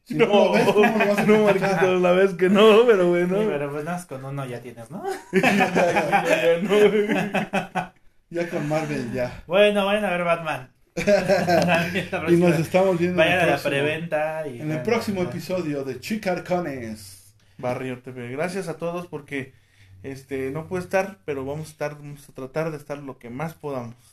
[0.04, 3.38] Si No, lo ves, ¿cómo lo vas a no, la vez que no, pero bueno.
[3.38, 5.02] Sí, pero pues nada, con uno ya tienes, ¿no?
[5.32, 7.92] Ya, ya, no.
[8.30, 9.42] Ya con Marvel, ya.
[9.46, 10.72] Bueno, vayan a ver Batman.
[12.28, 14.46] Y nos estamos viendo Vayan en a el la próximo, preventa.
[14.48, 17.34] Y en el próximo episodio de Chicarcones.
[17.58, 18.30] Barrio TV.
[18.30, 19.54] Gracias a todos porque
[20.02, 23.30] este no puede estar, pero vamos a estar, vamos a tratar de estar lo que
[23.30, 24.09] más podamos.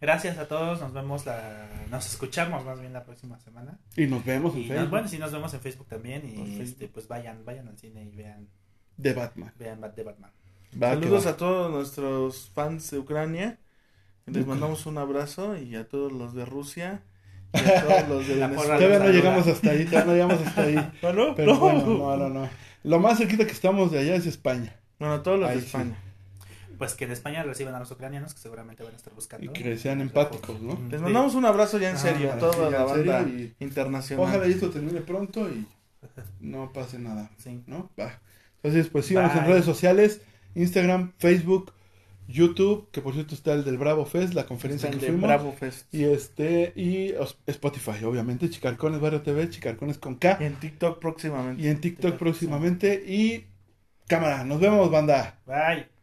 [0.00, 0.80] Gracias a todos.
[0.80, 1.68] Nos vemos la.
[1.90, 3.78] Nos escuchamos más bien la próxima semana.
[3.96, 6.24] Y nos vemos en Y nos- Facebook bueno, sí, nos vemos en Facebook también.
[6.26, 6.60] Y Facebook.
[6.62, 8.48] este, pues vayan, vayan al cine y vean,
[8.96, 9.52] de Batman.
[9.58, 10.30] vean de Batman.
[10.80, 13.58] Va, Saludos a todos nuestros fans de Ucrania.
[14.26, 14.46] Les Ucrania.
[14.46, 17.02] mandamos un abrazo y a todos los de Rusia
[17.54, 18.76] y a todos los de La Venezuela.
[18.76, 20.76] Todavía no llegamos hasta ahí, todavía no llegamos hasta ahí.
[21.02, 21.34] ¿Ah, no?
[21.34, 21.60] Pero No.
[21.60, 22.48] bueno, no, no, no.
[22.84, 24.76] Lo más cerquita que estamos de allá es España.
[24.98, 25.68] Bueno, a todos los Ahí de sí.
[26.78, 29.44] Pues que en España reciban a los ucranianos que seguramente van a estar buscando.
[29.44, 30.78] Y que sean empáticos, ¿no?
[30.90, 34.26] Les mandamos un abrazo ya en Ah, serio a toda la en banda y- internacional.
[34.26, 35.66] Ojalá y esto termine pronto y
[36.40, 37.62] no pase nada, Sí.
[37.66, 37.90] ¿no?
[37.98, 38.20] Va.
[38.62, 39.48] Entonces, pues síganos en Bye.
[39.52, 40.20] redes sociales,
[40.54, 41.72] Instagram, Facebook,
[42.28, 45.26] YouTube, que por cierto está el del Bravo Fest, la conferencia El que de fuimos.
[45.28, 45.92] Bravo Fest.
[45.94, 47.14] Y este, y
[47.46, 50.36] Spotify, obviamente, Chicarcones Barrio TV, Chicarcones con K.
[50.40, 51.62] Y en TikTok próximamente.
[51.62, 53.02] Y en TikTok próximamente.
[53.06, 53.46] Y
[54.06, 55.40] cámara, nos vemos, banda.
[55.46, 55.97] Bye.